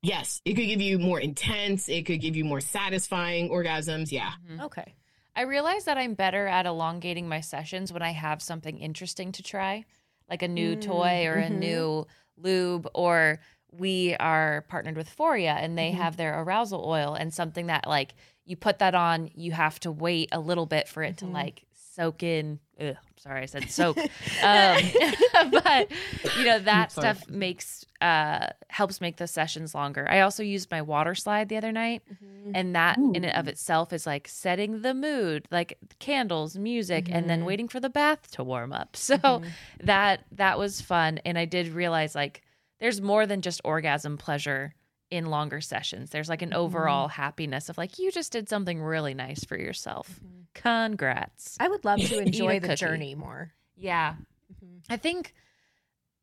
[0.02, 1.90] Yes, it could give you more intense.
[1.90, 4.12] It could give you more satisfying orgasms.
[4.12, 4.32] Yeah.
[4.50, 4.62] Mm-hmm.
[4.62, 4.96] Okay.
[5.36, 9.44] I realize that I'm better at elongating my sessions when I have something interesting to
[9.44, 9.86] try,
[10.30, 10.90] like a new mm-hmm.
[10.90, 11.60] toy or a mm-hmm.
[11.60, 13.40] new lube, or
[13.72, 16.02] we are partnered with Foria and they mm-hmm.
[16.02, 19.92] have their arousal oil and something that like you put that on, you have to
[19.92, 21.36] wait a little bit for it to mm-hmm.
[21.36, 21.67] like
[21.98, 22.60] soak in.
[22.80, 23.98] Ugh, sorry, I said soak.
[23.98, 24.08] um,
[25.52, 25.92] but
[26.38, 30.08] you know that stuff makes uh, helps make the sessions longer.
[30.10, 32.52] I also used my water slide the other night, mm-hmm.
[32.54, 33.12] and that Ooh.
[33.14, 37.16] in and of itself is like setting the mood, like candles, music, mm-hmm.
[37.16, 37.48] and then mm-hmm.
[37.48, 38.96] waiting for the bath to warm up.
[39.08, 39.48] So mm-hmm.
[39.86, 42.42] that that was fun, and I did realize like
[42.80, 44.76] there's more than just orgasm pleasure
[45.10, 46.10] in longer sessions.
[46.10, 46.60] There's like an mm-hmm.
[46.60, 50.10] overall happiness of like you just did something really nice for yourself.
[50.10, 50.42] Mm-hmm.
[50.54, 51.58] Congrats.
[51.60, 53.54] I would love to enjoy the journey more.
[53.76, 54.16] Yeah.
[54.54, 54.94] Mm-hmm.
[54.94, 55.34] I think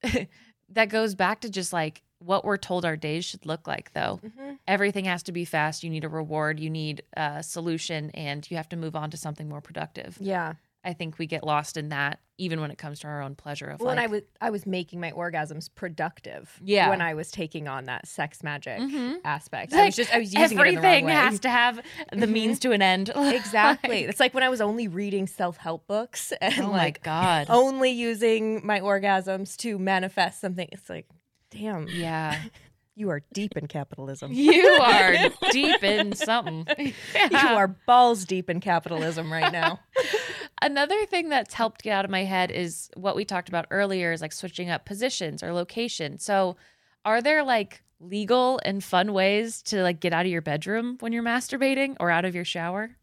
[0.70, 4.20] that goes back to just like what we're told our days should look like though.
[4.24, 4.54] Mm-hmm.
[4.66, 5.84] Everything has to be fast.
[5.84, 9.16] You need a reward, you need a solution and you have to move on to
[9.16, 10.16] something more productive.
[10.20, 10.54] Yeah.
[10.84, 13.66] I think we get lost in that even when it comes to our own pleasure
[13.66, 16.58] of well, like, and I was I was making my orgasms productive.
[16.62, 16.88] Yeah.
[16.88, 19.14] When I was taking on that sex magic mm-hmm.
[19.24, 21.76] aspect, I was just I was using everything has to have
[22.10, 22.32] the mm-hmm.
[22.32, 23.10] means to an end.
[23.16, 24.04] exactly.
[24.04, 27.90] It's like when I was only reading self help books and oh like God, only
[27.90, 30.68] using my orgasms to manifest something.
[30.72, 31.06] It's like,
[31.50, 32.40] damn, yeah.
[32.96, 34.32] You are deep in capitalism.
[34.32, 35.16] You are
[35.50, 36.64] deep in something.
[37.12, 37.48] Yeah.
[37.50, 39.80] You are balls deep in capitalism right now.
[40.62, 44.12] Another thing that's helped get out of my head is what we talked about earlier
[44.12, 46.18] is like switching up positions or location.
[46.18, 46.56] So,
[47.04, 51.12] are there like legal and fun ways to like get out of your bedroom when
[51.12, 52.96] you're masturbating or out of your shower?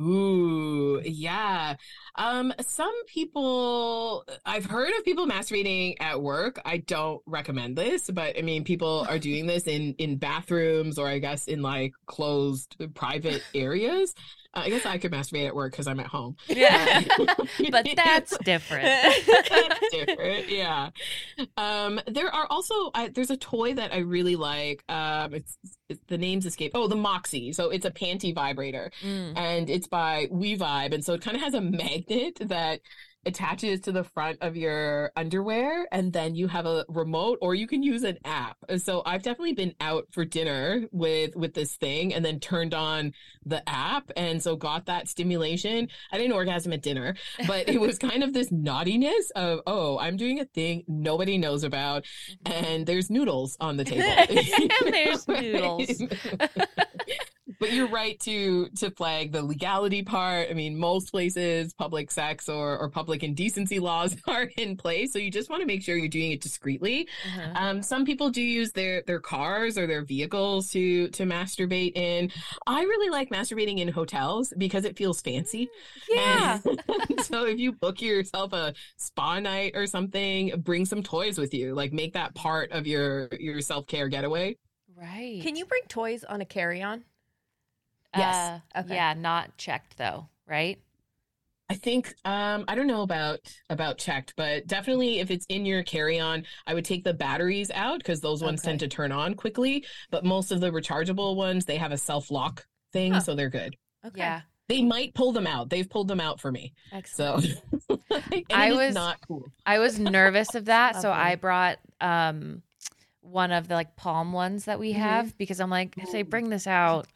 [0.00, 1.76] Ooh, yeah.
[2.16, 6.60] Um, some people I've heard of people masturbating at work.
[6.64, 11.06] I don't recommend this, but I mean people are doing this in in bathrooms or
[11.06, 14.14] I guess in like closed private areas.
[14.56, 16.36] I guess I could masturbate at work because I'm at home.
[16.48, 17.02] Yeah,
[17.70, 18.84] but that's different.
[18.84, 20.48] that's different.
[20.48, 20.90] Yeah.
[21.56, 24.84] Um, there are also I, there's a toy that I really like.
[24.88, 26.72] Um, it's, it's, the names escape.
[26.74, 27.52] Oh, the Moxie.
[27.52, 29.36] So it's a panty vibrator, mm.
[29.36, 32.80] and it's by We Vibe, and so it kind of has a magnet that
[33.26, 37.66] attaches to the front of your underwear and then you have a remote or you
[37.66, 38.56] can use an app.
[38.68, 42.74] Uh, so I've definitely been out for dinner with with this thing and then turned
[42.74, 43.12] on
[43.44, 45.88] the app and so got that stimulation.
[46.12, 47.14] I didn't orgasm at dinner,
[47.46, 51.64] but it was kind of this naughtiness of oh, I'm doing a thing nobody knows
[51.64, 52.04] about
[52.44, 52.64] mm-hmm.
[52.64, 54.04] and there's noodles on the table.
[54.28, 56.02] and there's noodles.
[57.64, 60.48] But you're right to to flag the legality part.
[60.50, 65.18] I mean, most places public sex or or public indecency laws are in place, so
[65.18, 67.08] you just want to make sure you're doing it discreetly.
[67.26, 67.52] Uh-huh.
[67.54, 72.30] Um, some people do use their their cars or their vehicles to to masturbate in.
[72.66, 75.70] I really like masturbating in hotels because it feels fancy.
[76.10, 76.58] Yeah.
[77.22, 81.74] so if you book yourself a spa night or something, bring some toys with you.
[81.74, 84.58] Like make that part of your your self care getaway.
[84.96, 85.40] Right.
[85.42, 87.04] Can you bring toys on a carry on?
[88.16, 88.60] Yes.
[88.74, 88.94] Uh, okay.
[88.94, 90.78] Yeah, not checked though, right?
[91.70, 93.40] I think um, I don't know about
[93.70, 97.98] about checked, but definitely if it's in your carry-on, I would take the batteries out
[97.98, 98.72] because those ones okay.
[98.72, 99.84] tend to turn on quickly.
[100.10, 103.20] But most of the rechargeable ones, they have a self-lock thing, huh.
[103.20, 103.76] so they're good.
[104.06, 104.20] Okay.
[104.20, 104.42] Yeah.
[104.68, 105.68] They might pull them out.
[105.68, 106.72] They've pulled them out for me.
[106.92, 107.46] Excellent.
[107.88, 108.00] So
[108.50, 109.44] I was not cool.
[109.66, 112.62] I was nervous of that, so I brought um,
[113.20, 115.02] one of the like palm ones that we mm-hmm.
[115.02, 115.36] have mm-hmm.
[115.38, 117.06] because I'm like, if they bring this out,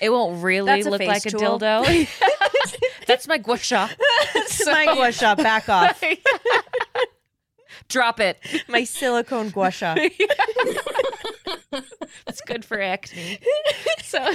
[0.00, 1.40] it won't really look like tool.
[1.56, 2.08] a dildo.
[3.06, 3.88] That's my gua sha.
[4.34, 5.34] That's my gua sha.
[5.36, 6.02] Back off.
[7.88, 8.38] Drop it.
[8.68, 9.94] My silicone gua sha.
[12.26, 13.38] it's good for acne.
[14.02, 14.34] So,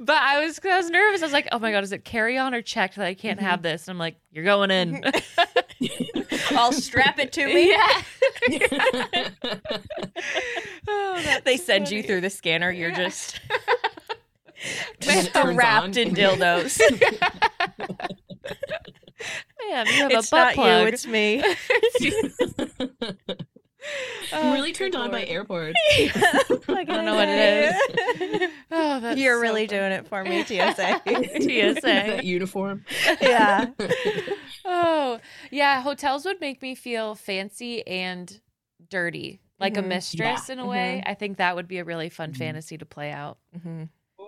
[0.00, 1.20] but I was I was nervous.
[1.22, 3.38] I was like, oh my god, is it carry on or checked that I can't
[3.38, 3.48] Mm-hmm.
[3.48, 3.88] have this?
[3.88, 5.04] And I'm like, you're going in.
[6.52, 7.70] I'll strap it to me.
[7.70, 8.02] yeah.
[10.88, 12.70] Oh, They send you through the scanner.
[12.70, 13.40] You're just
[15.00, 16.80] It wrapped in dildos.
[19.68, 20.82] Man, you have it's a butt plug.
[20.82, 21.42] you, it's me.
[24.32, 25.74] I'm really turned on by airports.
[25.92, 27.74] I I don't know what it
[28.40, 28.50] is.
[28.70, 29.78] Oh, You're so really funny.
[29.80, 31.00] doing it for me, TSA.
[31.04, 31.80] TSA.
[31.82, 32.84] that uniform.
[33.20, 33.66] yeah.
[34.64, 35.18] Oh,
[35.50, 35.82] yeah.
[35.82, 38.40] Hotels would make me feel fancy and
[38.88, 39.88] dirty, like a Mhm.
[39.88, 41.02] mistress in a way.
[41.04, 42.36] I think that would be a really fun Mhm.
[42.38, 43.38] fantasy to play out.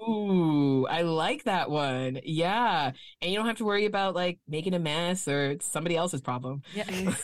[0.07, 2.21] Ooh, I like that one.
[2.25, 2.93] Yeah.
[3.21, 6.21] And you don't have to worry about like making a mess or it's somebody else's
[6.21, 6.63] problem.
[6.75, 6.85] Yeah.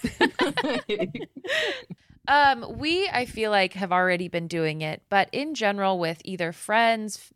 [2.28, 6.53] um, we I feel like have already been doing it, but in general, with either
[6.53, 7.31] friends,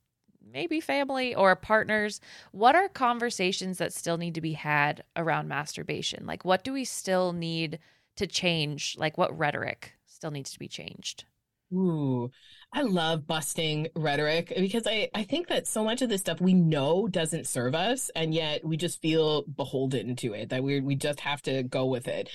[0.53, 2.20] maybe family, or partners,
[2.53, 6.26] what are conversations that still need to be had around masturbation?
[6.26, 7.78] Like, what do we still need
[8.16, 8.97] to change?
[8.99, 11.24] Like, what rhetoric still needs to be changed?
[11.72, 12.30] Ooh,
[12.75, 16.55] I love busting rhetoric because I, I think that so much of this stuff we
[16.55, 20.97] know doesn't serve us, and yet we just feel beholden to it, that we we
[20.97, 22.29] just have to go with it.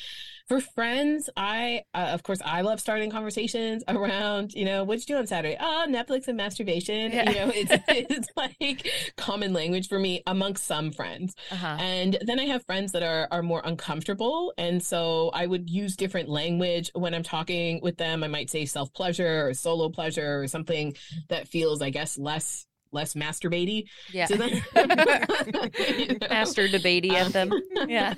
[0.47, 5.15] For friends, I, uh, of course, I love starting conversations around, you know, what'd you
[5.15, 5.55] do on Saturday?
[5.59, 7.11] Oh, Netflix and masturbation.
[7.11, 7.29] Yeah.
[7.29, 11.35] You know, it's, it's like common language for me amongst some friends.
[11.51, 11.77] Uh huh.
[11.79, 15.95] And then I have friends that are are more uncomfortable, and so I would use
[15.95, 18.23] different language when I'm talking with them.
[18.23, 20.95] I might say self pleasure or solo pleasure or something
[21.29, 24.25] that feels, I guess, less less masturbatey Yeah.
[24.25, 24.49] to them.
[25.99, 26.27] You know?
[26.29, 27.51] Master debatey at them.
[27.87, 28.15] Yeah.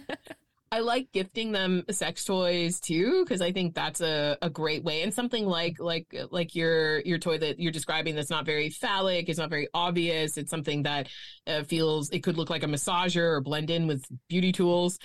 [0.73, 5.01] I like gifting them sex toys too because I think that's a, a great way
[5.01, 9.27] and something like like like your your toy that you're describing that's not very phallic
[9.27, 11.09] it's not very obvious it's something that
[11.45, 14.97] uh, feels it could look like a massager or blend in with beauty tools.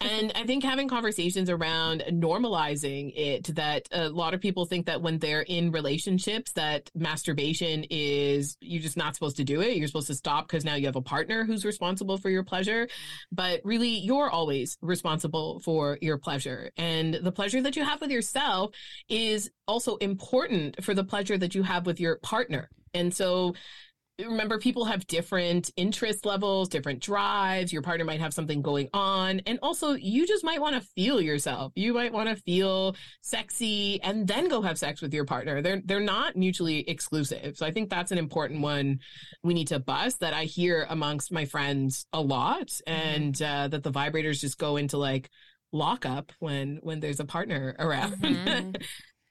[0.00, 5.02] And I think having conversations around normalizing it that a lot of people think that
[5.02, 9.88] when they're in relationships that masturbation is you're just not supposed to do it you're
[9.88, 12.88] supposed to stop because now you have a partner who's responsible for your pleasure.
[13.30, 15.01] But really you're always responsible
[15.60, 16.70] for your pleasure.
[16.76, 18.74] And the pleasure that you have with yourself
[19.08, 22.70] is also important for the pleasure that you have with your partner.
[22.94, 23.54] And so
[24.26, 27.72] remember people have different interest levels different drives.
[27.72, 29.40] Your partner might have something going on.
[29.46, 31.72] And also you just might want to feel yourself.
[31.74, 35.62] You might want to feel sexy and then go have sex with your partner.
[35.62, 37.56] They're they're not mutually exclusive.
[37.56, 38.98] So i think that's an important one
[39.42, 43.82] we need to bust that i hear amongst my friends a lot and uh, that
[43.82, 45.30] the vibrators just go into like
[45.72, 48.12] lockup when when there's a partner around.
[48.16, 48.82] Mhm.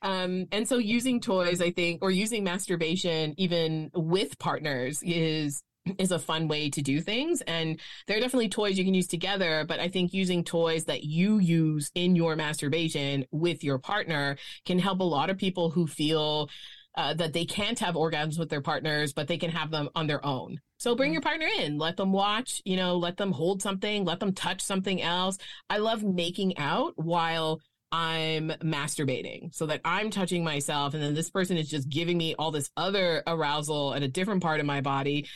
[0.02, 5.62] Um, and so using toys, I think, or using masturbation even with partners is
[5.98, 7.42] is a fun way to do things.
[7.42, 11.04] And there are definitely toys you can use together, but I think using toys that
[11.04, 15.88] you use in your masturbation with your partner can help a lot of people who
[15.88, 16.50] feel
[16.96, 20.08] uh, that they can't have orgasms with their partners, but they can have them on
[20.08, 20.60] their own.
[20.78, 24.20] So bring your partner in, let them watch, you know, let them hold something, let
[24.20, 25.38] them touch something else.
[25.70, 27.62] I love making out while
[27.92, 32.36] I'm masturbating so that I'm touching myself and then this person is just giving me
[32.40, 35.28] all this other arousal at a different part of my body.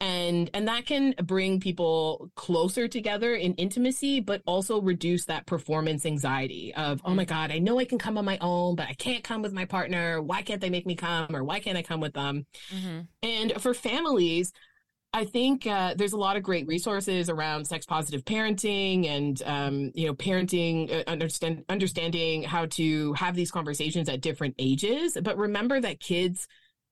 [0.00, 6.04] And and that can bring people closer together in intimacy but also reduce that performance
[6.04, 8.94] anxiety of oh my god I know I can come on my own but I
[8.94, 10.20] can't come with my partner.
[10.20, 12.46] Why can't they make me come or why can't I come with them?
[12.72, 13.06] Mhm.
[13.22, 14.52] and for families,
[15.14, 19.92] I think uh, there's a lot of great resources around sex positive parenting and um,
[19.94, 25.16] you know parenting uh, understand understanding how to have these conversations at different ages.
[25.22, 26.48] But remember that kids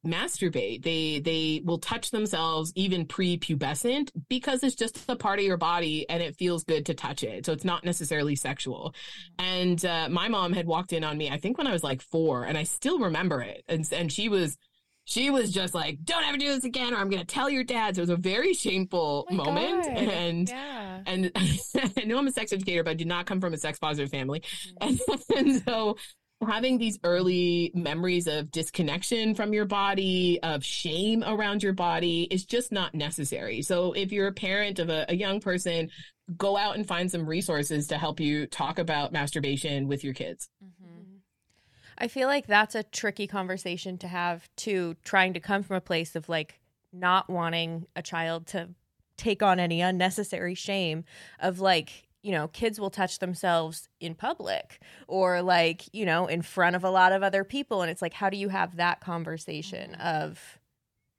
[0.06, 0.84] masturbate.
[0.84, 6.08] They they will touch themselves even pre-pubescent because it's just a part of your body
[6.08, 7.44] and it feels good to touch it.
[7.44, 8.94] So it's not necessarily sexual.
[9.40, 12.00] And uh, my mom had walked in on me i think when i was like
[12.02, 13.64] four and i still remember it.
[13.68, 14.56] And, and she was
[15.04, 17.64] she was just like, "Don't ever do this again, or I'm going to tell your
[17.64, 19.96] dad." So it was a very shameful Oh moment, God.
[19.96, 21.02] and yeah.
[21.06, 21.32] and
[21.96, 24.10] I know I'm a sex educator, but I did not come from a sex positive
[24.10, 24.42] family,
[24.80, 25.10] Mm-hmm.
[25.36, 25.96] and, and so
[26.46, 32.44] having these early memories of disconnection from your body, of shame around your body, is
[32.44, 33.62] just not necessary.
[33.62, 35.88] So if you're a parent of a, a young person,
[36.36, 40.48] go out and find some resources to help you talk about masturbation with your kids.
[40.64, 40.81] Mhm.
[41.98, 45.80] I feel like that's a tricky conversation to have too, trying to come from a
[45.80, 46.60] place of like
[46.92, 48.70] not wanting a child to
[49.16, 51.04] take on any unnecessary shame
[51.38, 56.40] of like you know, kids will touch themselves in public or like, you know, in
[56.40, 57.82] front of a lot of other people.
[57.82, 60.58] And it's like, how do you have that conversation of,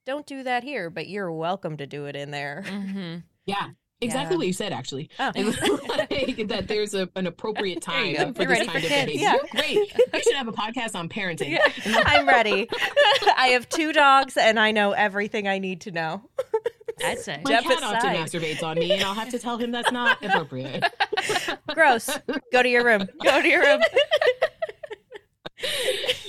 [0.05, 2.63] don't do that here, but you're welcome to do it in there?
[2.65, 3.17] Mm-hmm.
[3.45, 3.71] Yeah.
[4.02, 4.38] Exactly Yeah.
[4.38, 5.10] what you said, actually.
[5.20, 5.32] Oh.
[5.94, 8.86] Like, that there's a, an appropriate There you time for You're this ready kind for
[8.86, 9.12] of kids.
[9.12, 9.39] behavior.
[9.52, 9.94] Great.
[10.14, 11.58] We should have a podcast on parenting.
[11.86, 12.68] I'm ready.
[13.38, 16.30] I have two dogs and I know everything I need to know.
[17.04, 17.41] I'd say.
[17.44, 20.24] My Step cat often masturbates on me, and I'll have to tell him that's not
[20.24, 20.84] appropriate.
[21.70, 22.10] Gross.
[22.52, 23.08] Go to your room.
[23.24, 23.82] Go to your room.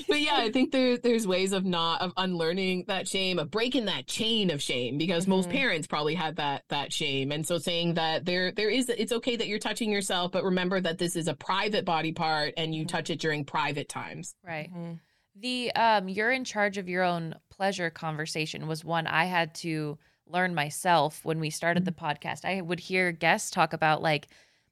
[0.08, 3.84] but yeah, I think there there's ways of not of unlearning that shame, of breaking
[3.86, 5.52] that chain of shame, because most Mhm.
[5.52, 9.36] parents probably had that that shame, and so saying that there there is it's okay
[9.36, 12.84] that you're touching yourself, but remember that this is a private body part, and you
[12.84, 14.34] touch it during private times.
[14.42, 14.72] Right.
[14.72, 15.00] Mhm.
[15.36, 19.98] The um you're in charge of your own pleasure conversation was one I had to
[20.26, 22.44] learn myself when we started the podcast.
[22.44, 24.28] I would hear guests talk about like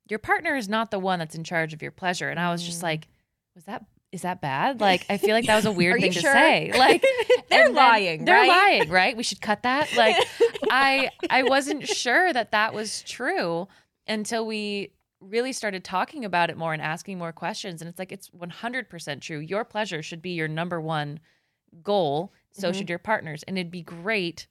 [0.08, 2.62] your partner is not the one that's in charge of your pleasure and I was
[2.64, 2.84] just Mm.
[2.84, 3.08] like
[3.54, 4.80] was that is that bad?
[4.88, 6.70] Like I feel like that was a weird thing to say.
[6.76, 7.04] Like
[7.48, 8.24] they're lying.
[8.24, 8.48] They're right?
[8.48, 9.16] lying, right?
[9.16, 9.92] We should cut that.
[9.96, 10.16] Like
[10.70, 13.68] I I wasn't sure that that was true
[14.06, 18.10] until we really started talking about it more and asking more questions and it's like
[18.12, 19.38] it's 100% true.
[19.38, 21.20] Your pleasure should be your number one
[21.82, 22.32] goal.
[22.54, 22.74] So Mhm.
[22.74, 24.46] should your partners and it'd be great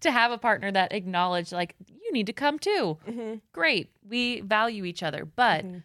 [0.00, 2.98] to have a partner that acknowledged like you need to come too.
[3.06, 3.40] Mhm.
[3.52, 3.90] Great.
[4.08, 5.82] We value each other, but Mhm.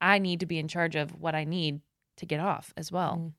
[0.00, 1.80] I need to be in charge of what I need
[2.20, 3.16] to get off as well.
[3.16, 3.32] Mhm.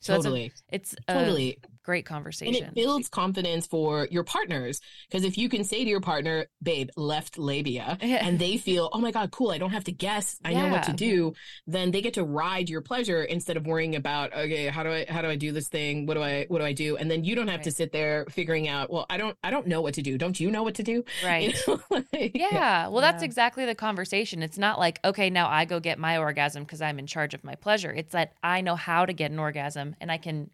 [0.00, 1.58] So it's a- totally, it's a, totally.
[1.82, 2.54] Great conversation.
[2.54, 4.80] And it builds confidence for your partners
[5.10, 8.26] because if you can say to your partner, "Babe, left labia," Yeah.
[8.26, 9.50] and they feel, "Oh my god, cool!
[9.50, 10.38] I don't have to guess.
[10.44, 11.34] I know what to do."
[11.66, 15.06] Then they get to ride your pleasure instead of worrying about, "Okay, how do I
[15.08, 16.06] how do I do this thing?
[16.06, 18.26] What do I what do I do?" And then you don't have to sit there
[18.30, 20.16] figuring out, "Well, I don't I don't know what to do.
[20.18, 21.54] Don't you know what to do?" You right.
[21.66, 21.80] know?
[21.90, 22.88] Like, Yeah.
[22.88, 23.26] Well, that's Yeah.
[23.26, 24.42] exactly the conversation.
[24.42, 27.42] It's not like, okay, now I go get my orgasm because I'm in charge of
[27.44, 27.92] my pleasure.
[27.92, 30.50] It's that I know how to get an orgasm and I can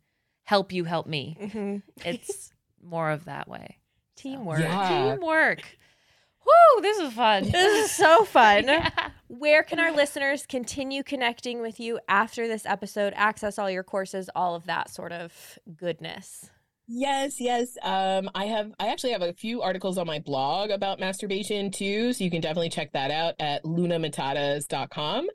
[0.49, 1.37] help you help me.
[1.39, 1.83] Mhm.
[2.07, 3.77] It's more of that way.
[4.17, 4.61] Teamwork.
[4.61, 5.11] Yeah.
[5.15, 5.61] Teamwork.
[6.47, 7.45] Woo, this is fun.
[7.51, 8.65] This is so fun.
[8.69, 8.91] Yeah.
[9.27, 14.31] Where can our listeners continue connecting with you after this episode, access all your courses,
[14.35, 16.49] all of that sort of goodness?
[16.91, 17.77] Yes, yes.
[17.83, 22.15] Um, I have, I actually have a few articles on my blog about masturbation too,
[22.15, 25.29] so you can definitely check that out at lunamatatas.com.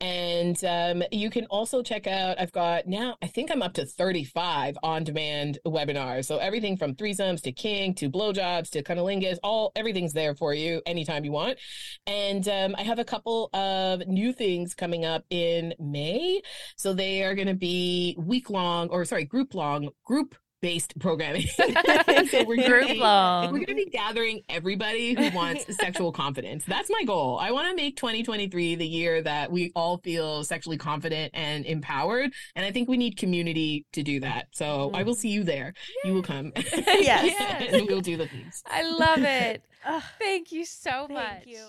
[0.00, 3.86] And um, you can also check out, I've got now, I think I'm up to
[3.86, 6.26] 35 on demand webinars.
[6.26, 10.80] So everything from threesomes to kink to blowjobs to cunnilingus, all everything's there for you
[10.86, 11.58] anytime you want.
[12.06, 16.40] And um, I have a couple of new things coming up in May.
[16.76, 21.46] So they are going to be week long, or sorry, group long, group based programming.
[21.46, 23.46] so we're Group be- long.
[23.46, 26.64] We're going to be gathering everybody who wants sexual confidence.
[26.64, 27.38] That's my goal.
[27.40, 32.32] I want to make 2023 the year that we all feel sexually confident and empowered.
[32.54, 34.48] And I think we need community to do that.
[34.52, 34.96] So mm-hmm.
[34.96, 35.74] I will see you there.
[36.04, 36.52] You will come.
[36.56, 37.68] Yes.
[37.72, 38.62] and we'll do the things.
[38.66, 39.62] I love it.
[40.18, 41.08] Thank you so much.
[41.08, 41.46] thank much.
[41.46, 41.64] you.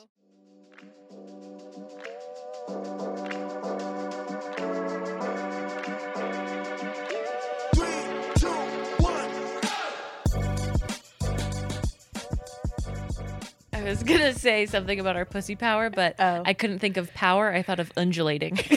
[13.82, 16.44] I was gonna say something about our pussy power, but Oh.
[16.46, 17.52] I couldn't think of power.
[17.54, 18.60] I thought of undulating.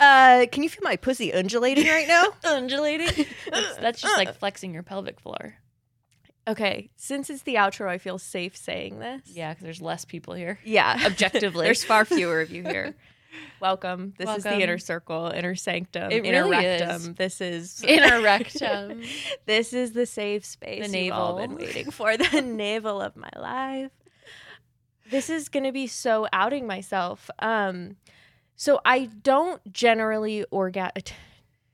[0.00, 2.26] Uh, can you feel my pussy undulating right now?
[2.44, 3.26] undulating.
[3.50, 5.56] That's, that's just like flexing your pelvic floor.
[6.46, 9.22] Okay, since it's the outro, I feel safe saying this.
[9.26, 10.60] Yeah, because there's less people here.
[10.62, 11.02] Yeah.
[11.04, 11.64] Objectively.
[11.64, 12.94] There's far fewer of you here.
[13.60, 14.14] Welcome.
[14.16, 16.90] This is the inner circle, inner sanctum, It inner really rectum.
[16.90, 17.14] is.
[17.14, 19.02] This is Inner rectum.
[19.46, 22.16] this is the safe space The you've all been waiting for.
[22.16, 23.90] The navel of my life.
[25.10, 27.30] This is gonna be so outing myself.
[27.38, 27.96] Um,
[28.56, 30.90] so I don't generally orga.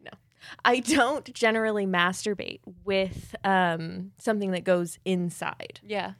[0.01, 0.11] No,
[0.65, 5.81] I don't generally masturbate with um something that goes inside.
[5.83, 6.13] Yeah.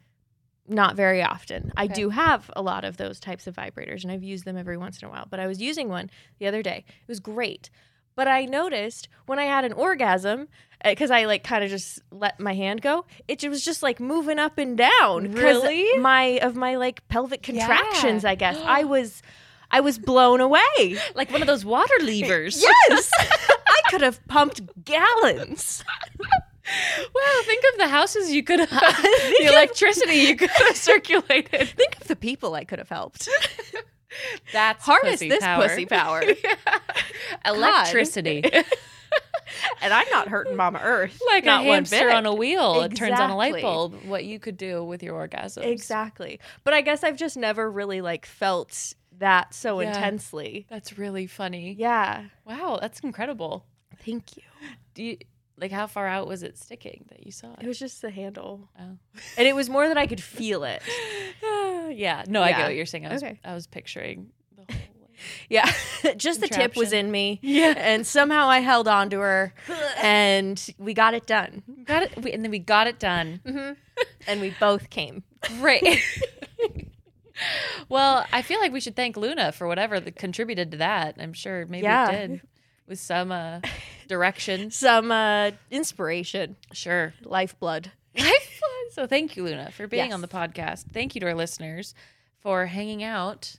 [0.67, 1.73] Not very often.
[1.77, 4.79] I do have a lot of those types of vibrators and I've used them every
[4.79, 5.27] once in a while.
[5.29, 6.09] But I was using one
[6.39, 6.87] the other day.
[6.89, 7.69] It was great.
[8.17, 10.49] But I noticed when I had an orgasm,
[10.85, 13.99] uh, because I like kind of just let my hand go, it was just like
[14.01, 15.33] moving up and down.
[15.33, 15.99] 'cause Really?
[15.99, 18.25] My of my like pelvic contractions.
[18.25, 18.57] I guess.
[18.65, 19.23] I was
[19.71, 20.97] I was blown away.
[21.15, 22.63] Like one of those water levers.
[22.63, 23.11] Yes.
[23.19, 25.83] I could have pumped gallons.
[27.15, 28.71] Wow, think of the houses you could have,
[29.03, 31.69] the electricity you could have circulated.
[31.69, 33.29] Think of the people I could have helped.
[34.53, 35.69] That's Harness pussy this power.
[35.69, 36.23] pussy power.
[37.45, 38.43] Electricity.
[39.83, 41.21] and I'm not hurting Mama Earth.
[41.27, 42.15] like not a one hamster bit.
[42.15, 42.83] on a wheel.
[42.83, 43.95] It turns on a light bulb.
[44.07, 45.65] What you could do with your orgasms.
[45.65, 46.41] Exactly.
[46.65, 49.89] But I guess I've just never really like felt that so Yeah.
[49.89, 50.67] intensely.
[50.69, 51.75] That's really funny.
[51.79, 52.25] Yeah.
[52.45, 53.65] Wow, that's incredible.
[54.05, 54.43] Thank you.
[54.95, 55.19] Do you
[55.59, 57.67] like how far out was it sticking that you saw It it?
[57.69, 58.69] was just the handle.
[58.79, 58.97] Oh.
[59.39, 60.83] And it was more that I could feel it.
[61.97, 62.25] yeah.
[62.27, 63.07] No, I get what you're saying.
[63.07, 63.39] I was Okay.
[63.45, 65.11] I was picturing the whole like,
[65.49, 65.71] Yeah.
[66.17, 67.39] just the tip was in me.
[67.43, 67.75] Yeah.
[67.77, 69.55] And somehow I held on to her
[70.03, 71.63] and we got it done.
[71.85, 73.41] got it we, and then we got it done.
[73.47, 73.73] Mm-hmm.
[74.27, 75.23] And we both came.
[75.61, 76.03] Great.
[77.89, 81.17] well, I feel like we should thank Luna for whatever that contributed to that.
[81.19, 82.11] I'm sure maybe Yeah.
[82.11, 82.41] it did
[82.87, 83.61] with some uh,
[84.09, 84.71] direction.
[84.71, 87.15] Some uh, inspiration, Sure.
[87.23, 87.91] lifeblood.
[88.17, 88.93] Lifeblood.
[88.93, 90.85] So thank you, Luna, for being on the podcast.
[90.93, 91.95] Thank you to our listeners
[92.41, 93.57] for hanging out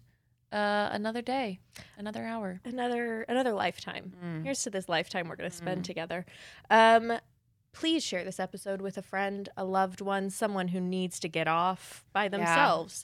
[0.53, 1.59] uh, another day,
[1.97, 2.61] another hour.
[2.63, 4.13] another another lifetime.
[4.23, 4.43] Mm.
[4.43, 6.25] Here's to this lifetime we're going to spend together.
[6.69, 7.11] Um,
[7.73, 11.47] please share this episode with a friend, a loved one, someone who needs to get
[11.49, 13.03] off by themselves.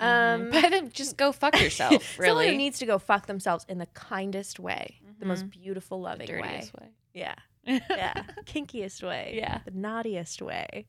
[0.00, 1.92] Um, By them, just go fuck yourself.
[2.14, 6.00] someone Really, who needs to go fuck themselves in the kindest way, the most beautiful,
[6.00, 6.40] loving way.
[6.40, 6.88] dirtiest way.
[7.14, 8.14] Yeah, yeah,
[8.44, 9.34] kinkiest way.
[9.36, 9.60] Yeah.
[9.64, 10.86] the naughtiest way.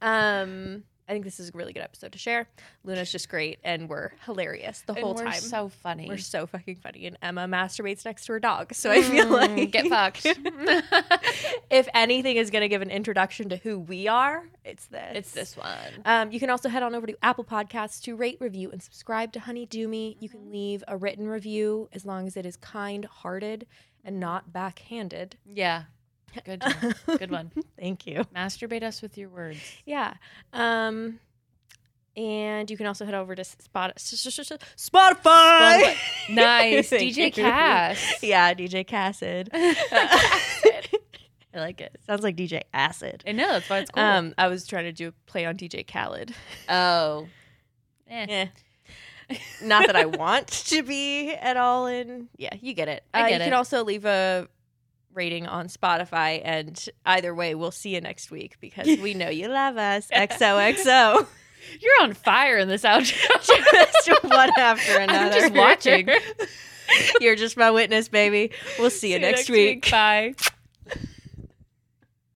[0.00, 2.48] Um, I think this is a really good episode to share.
[2.84, 5.40] Luna's just great, and we're hilarious the And whole we're time.
[5.40, 6.06] so funny.
[6.08, 8.72] We're so fucking funny, and Emma masturbates next to her dog.
[8.74, 10.24] So I feel like Mm, get fucked.
[11.70, 15.12] if anything is going to give an introduction to who we are, it's this.
[15.16, 16.02] it's this one.
[16.04, 19.32] Um, you can also head on over to Apple Podcasts to rate, review, and subscribe
[19.32, 20.16] to Honey Do Me.
[20.20, 23.66] You can leave a written review as long as it is kind-hearted
[24.04, 25.36] and not backhanded.
[25.44, 25.84] Yeah,
[26.44, 26.94] good, one.
[27.18, 27.50] good one.
[27.78, 28.24] Thank you.
[28.34, 29.58] Masturbate us with your words.
[29.84, 30.14] Yeah.
[30.52, 31.18] Um,
[32.16, 35.96] and you can also head over to Spot- Spotify.
[36.30, 37.32] Nice, DJ.
[37.32, 38.22] Cass.
[38.22, 39.48] Yeah, DJ Cassid.
[41.54, 41.98] I like it.
[42.06, 43.24] Sounds like DJ Acid.
[43.26, 44.02] I know that's why it's cool.
[44.02, 46.32] Um, I was trying to do a play on DJ Khaled.
[46.68, 47.28] oh,
[48.08, 48.46] eh.
[49.30, 49.36] Eh.
[49.62, 52.28] Not that I want to be at all in.
[52.36, 53.04] Yeah, you get it.
[53.14, 54.48] I Uh, get you can also leave a
[55.14, 59.48] rating on Spotify, and either way, we'll see you next week because we know you
[59.52, 60.08] love us.
[60.12, 61.26] XOXO.
[61.80, 63.14] You're on fire in this outro.
[64.04, 65.18] just one after another.
[65.18, 66.08] I'm just watching.
[67.20, 68.50] You're just my witness, baby.
[68.78, 69.90] We'll see See you next, week.
[69.90, 70.34] Bye.